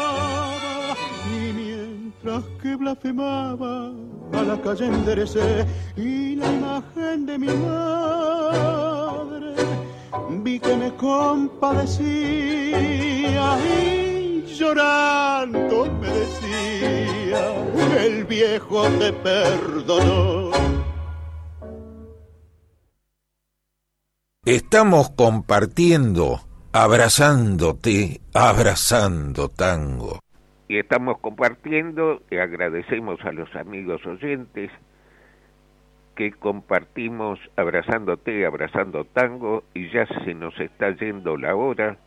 mientras 2.27 2.43
que 2.61 2.75
blasfemaba 2.75 3.91
a 4.33 4.41
la 4.43 4.61
calle 4.61 4.85
enderecé 4.87 5.65
y 5.95 6.35
la 6.35 6.51
imagen 6.51 7.25
de 7.25 7.37
mi 7.37 7.47
madre 7.47 9.55
vi 10.41 10.59
que 10.59 10.75
me 10.75 10.93
compadecía 10.95 13.57
y 13.65 14.43
llorando 14.45 15.85
me 16.01 16.07
decía 16.07 17.39
el 17.99 18.25
viejo 18.25 18.83
te 18.99 19.13
perdonó 19.13 20.51
Estamos 24.45 25.09
compartiendo, 25.09 26.41
abrazándote, 26.71 28.21
abrazando 28.33 29.49
tango 29.49 30.21
y 30.67 30.77
estamos 30.77 31.19
compartiendo 31.19 32.21
y 32.29 32.37
agradecemos 32.37 33.23
a 33.23 33.31
los 33.31 33.55
amigos 33.55 34.05
oyentes 34.05 34.71
que 36.15 36.31
compartimos 36.31 37.39
abrazándote, 37.55 38.45
abrazando 38.45 39.05
tango 39.05 39.63
y 39.73 39.89
ya 39.89 40.05
se 40.25 40.33
nos 40.33 40.59
está 40.59 40.89
yendo 40.91 41.37
la 41.37 41.55
hora. 41.55 41.97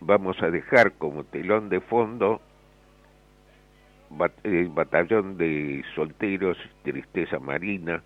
Vamos 0.00 0.42
a 0.42 0.50
dejar 0.50 0.92
como 0.92 1.24
telón 1.24 1.68
de 1.68 1.80
fondo 1.80 2.40
el 4.42 4.68
batallón 4.68 5.38
de 5.38 5.84
solteros, 5.94 6.58
tristeza 6.82 7.38
marina. 7.38 8.02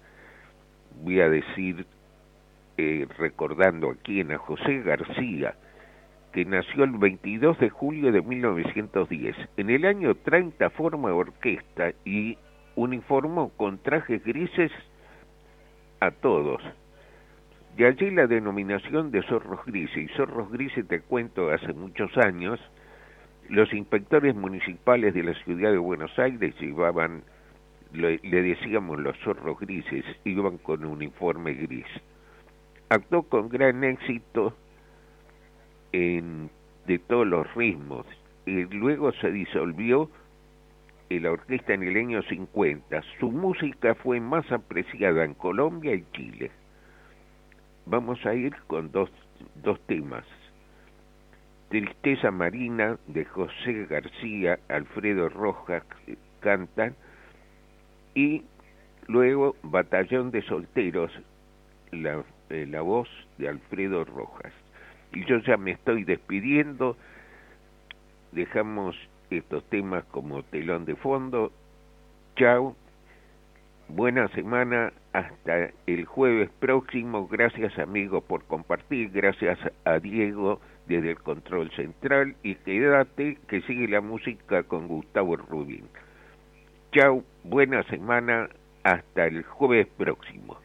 Voy 1.03 1.21
a 1.21 1.29
decir, 1.29 1.87
eh, 2.77 3.07
recordando 3.19 3.91
aquí 3.91 4.21
en 4.21 4.33
a 4.33 4.39
José 4.39 4.83
García, 4.83 5.55
que 6.33 6.45
nació 6.45 6.85
el 6.85 6.93
22 6.93 7.59
de 7.59 7.71
julio 7.71 8.11
de 8.11 8.23
1910. 8.23 9.37
En 9.57 9.71
el 9.71 9.85
año 9.85 10.15
30 10.15 10.71
forma 10.71 11.13
orquesta 11.13 11.93
y 12.05 12.39
uniformó 12.75 13.51
con 13.51 13.79
trajes 13.79 14.25
grises 14.25 14.73
a 16.01 16.11
todos. 16.11 16.63
De 17.77 17.87
allí 17.87 18.11
la 18.11 18.27
denominación 18.27 19.11
de 19.11 19.23
zorros 19.23 19.65
grises. 19.67 19.97
Y 19.97 20.09
zorros 20.17 20.51
grises, 20.51 20.87
te 20.89 21.01
cuento, 21.01 21.51
hace 21.51 21.73
muchos 21.73 22.11
años, 22.19 22.61
los 23.49 23.73
inspectores 23.73 24.35
municipales 24.35 25.15
de 25.15 25.23
la 25.23 25.35
ciudad 25.45 25.71
de 25.71 25.79
Buenos 25.79 26.19
Aires 26.19 26.55
llevaban, 26.59 27.23
le, 27.93 28.19
le 28.23 28.43
decíamos 28.43 28.99
los 28.99 29.17
zorros 29.19 29.59
grises, 29.61 30.05
iban 30.25 30.59
con 30.59 30.85
uniforme 30.85 31.55
gris. 31.55 31.87
Actuó 32.89 33.23
con 33.23 33.49
gran 33.49 33.85
éxito 33.85 34.55
en 35.93 36.51
de 36.87 36.99
todos 36.99 37.27
los 37.27 37.55
ritmos. 37.55 38.07
Y 38.47 38.65
luego 38.65 39.13
se 39.13 39.31
disolvió 39.31 40.11
la 41.21 41.33
orquesta 41.33 41.75
en 41.75 41.83
el 41.83 41.97
año 41.97 42.23
50. 42.23 43.03
Su 43.19 43.31
música 43.31 43.95
fue 43.95 44.21
más 44.21 44.51
apreciada 44.51 45.25
en 45.25 45.35
Colombia 45.35 45.95
y 45.95 46.05
Chile. 46.13 46.51
Vamos 47.87 48.25
a 48.25 48.35
ir 48.35 48.55
con 48.67 48.91
dos, 48.93 49.11
dos 49.63 49.81
temas. 49.87 50.25
Tristeza 51.69 52.31
Marina 52.31 52.99
de 53.07 53.25
José 53.25 53.87
García, 53.87 54.59
Alfredo 54.69 55.29
Rojas 55.29 55.83
cantan 56.41 56.95
y 58.15 58.43
luego 59.07 59.57
Batallón 59.63 60.31
de 60.31 60.43
Solteros, 60.43 61.11
la, 61.91 62.23
eh, 62.51 62.67
la 62.69 62.83
voz 62.83 63.09
de 63.39 63.49
Alfredo 63.49 64.05
Rojas. 64.05 64.53
Y 65.13 65.25
yo 65.27 65.39
ya 65.39 65.57
me 65.57 65.73
estoy 65.73 66.05
despidiendo, 66.05 66.97
dejamos 68.33 68.97
estos 69.31 69.65
temas 69.69 70.05
como 70.05 70.43
telón 70.43 70.85
de 70.85 70.97
fondo. 70.97 71.53
Chao, 72.37 72.77
buena 73.89 74.29
semana, 74.29 74.93
hasta 75.13 75.71
el 75.87 76.05
jueves 76.07 76.51
próximo. 76.59 77.29
Gracias 77.29 77.79
amigos 77.79 78.25
por 78.25 78.45
compartir, 78.45 79.11
gracias 79.11 79.59
a 79.85 79.99
Diego 79.99 80.61
desde 80.87 81.11
el 81.11 81.19
control 81.19 81.71
central 81.73 82.35
y 82.43 82.55
quédate 82.57 83.39
que 83.49 83.61
sigue 83.63 83.89
la 83.89 84.01
música 84.01 84.63
con 84.65 84.89
Gustavo 84.89 85.37
Rubín. 85.37 85.85
Chao, 86.93 87.23
buena 87.45 87.83
semana, 87.85 88.49
hasta 88.83 89.27
el 89.27 89.45
jueves 89.45 89.87
próximo. 89.97 90.59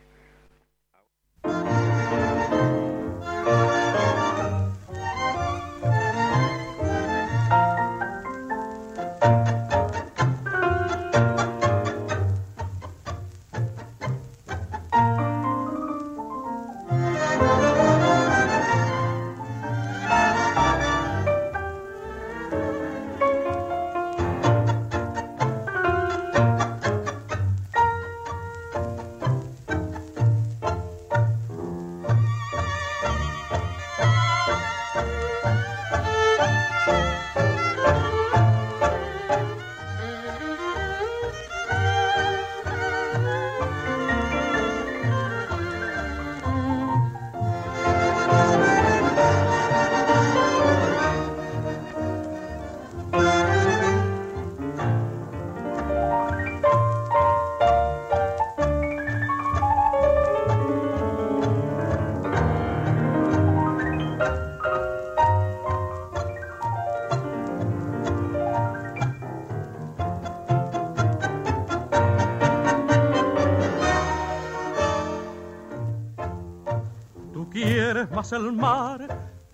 Más 78.17 78.31
el 78.31 78.51
mar, 78.51 79.07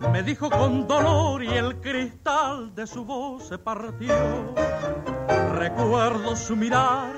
me 0.10 0.24
dijo 0.24 0.50
con 0.50 0.88
dolor 0.88 1.44
y 1.44 1.50
el 1.50 1.82
cristal 1.82 2.74
de 2.74 2.88
su 2.88 3.04
voz 3.04 3.50
se 3.50 3.58
partió. 3.58 4.16
Recuerdo 5.56 6.34
su 6.38 6.56
mirar 6.56 7.12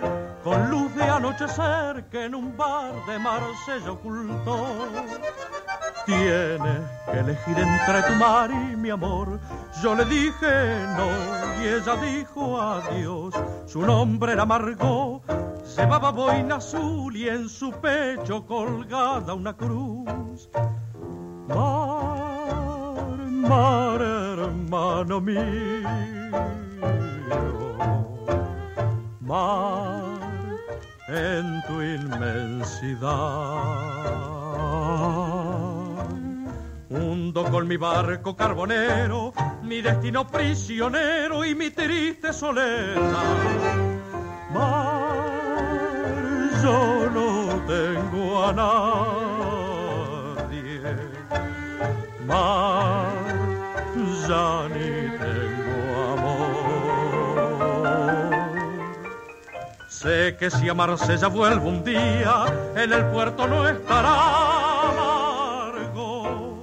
con 0.44 0.72
luz 0.72 0.96
de 0.96 1.04
anochecer 1.04 2.06
que 2.10 2.26
en 2.26 2.34
un 2.34 2.58
bar 2.58 2.94
de 3.06 3.20
Marsella 3.20 3.92
ocultó. 3.92 4.66
Tienes 6.08 6.82
que 7.12 7.20
elegir 7.20 7.60
entre 7.60 8.02
tu 8.02 8.14
mar 8.16 8.50
y 8.50 8.76
mi 8.76 8.90
amor. 8.90 9.40
Yo 9.84 9.94
le 9.94 10.06
dije 10.06 10.88
no 10.98 11.64
y 11.64 11.68
ella 11.68 11.96
dijo 11.98 12.60
adiós. 12.60 13.36
Su 13.68 13.84
nombre 13.84 14.34
era 14.34 14.46
Margot, 14.48 15.22
llevaba 15.78 16.10
boina 16.10 16.56
azul 16.56 17.16
y 17.16 17.30
en 17.30 17.48
su 17.48 17.70
pecho 17.70 18.48
colgada 18.48 19.36
una 19.36 19.56
cruz. 19.56 20.50
Mar, 21.48 23.18
mar, 23.30 24.02
hermano 24.02 25.22
mío, 25.22 25.42
mar 29.22 30.20
en 31.08 31.62
tu 31.68 31.82
inmensidad. 31.82 33.06
Hundo 36.90 37.44
con 37.52 37.68
mi 37.68 37.78
barco 37.78 38.36
carbonero, 38.36 39.32
mi 39.62 39.82
destino 39.82 40.26
prisionero 40.26 41.46
y 41.46 41.54
mi 41.54 41.70
triste 41.70 42.34
soledad. 42.34 43.24
Mar, 44.52 45.16
yo 46.64 47.10
no 47.12 47.62
tengo 47.68 48.46
a 48.46 48.52
nadie 48.52 49.25
mar, 52.26 53.06
ya 54.28 54.68
ni 54.70 54.90
tengo 55.18 55.78
amor. 56.14 56.46
Sé 59.90 60.36
que 60.38 60.50
si 60.50 60.70
a 60.70 60.74
Marsella 60.74 61.28
vuelvo 61.28 61.70
un 61.70 61.84
día, 61.84 62.46
en 62.76 62.94
el 62.94 63.06
puerto 63.08 63.48
no 63.48 63.68
estará 63.68 64.90
amargo. 64.90 66.58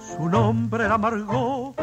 Su 0.00 0.28
nombre 0.28 0.84
era 0.84 0.98
Margot, 0.98 1.74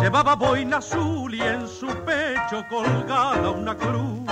llevaba 0.00 0.34
boina 0.34 0.78
azul 0.78 1.34
y 1.34 1.42
en 1.42 1.68
su 1.68 1.86
pecho 1.86 2.64
colgada 2.70 3.50
una 3.50 3.74
cruz 3.76 4.22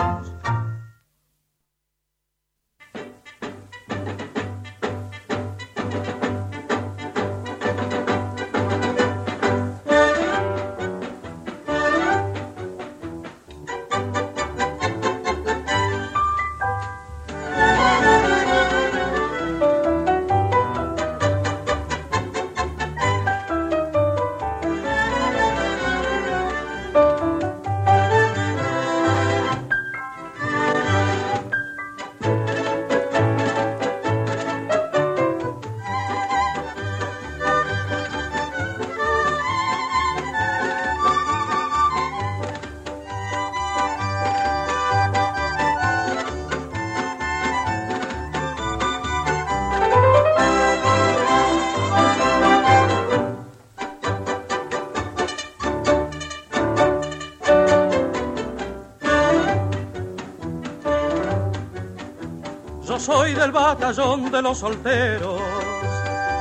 batallón 63.53 64.31
de 64.31 64.43
los 64.43 64.59
solteros 64.59 65.41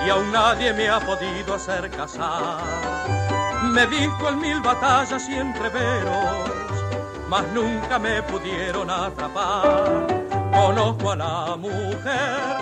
y 0.06 0.10
aún 0.10 0.32
nadie 0.32 0.74
me 0.74 0.90
ha 0.90 1.00
podido 1.00 1.54
hacer 1.54 1.90
casar. 1.92 2.62
Me 3.64 3.86
visto 3.86 4.30
en 4.30 4.40
mil 4.40 4.62
batallas 4.62 5.30
y 5.30 5.36
entreveros, 5.36 6.50
mas 7.30 7.46
nunca 7.54 8.00
me 8.00 8.24
pudieron 8.24 8.90
atrapar. 8.90 10.08
Conozco 10.52 11.12
a 11.12 11.16
la 11.16 11.56
mujer 11.58 12.61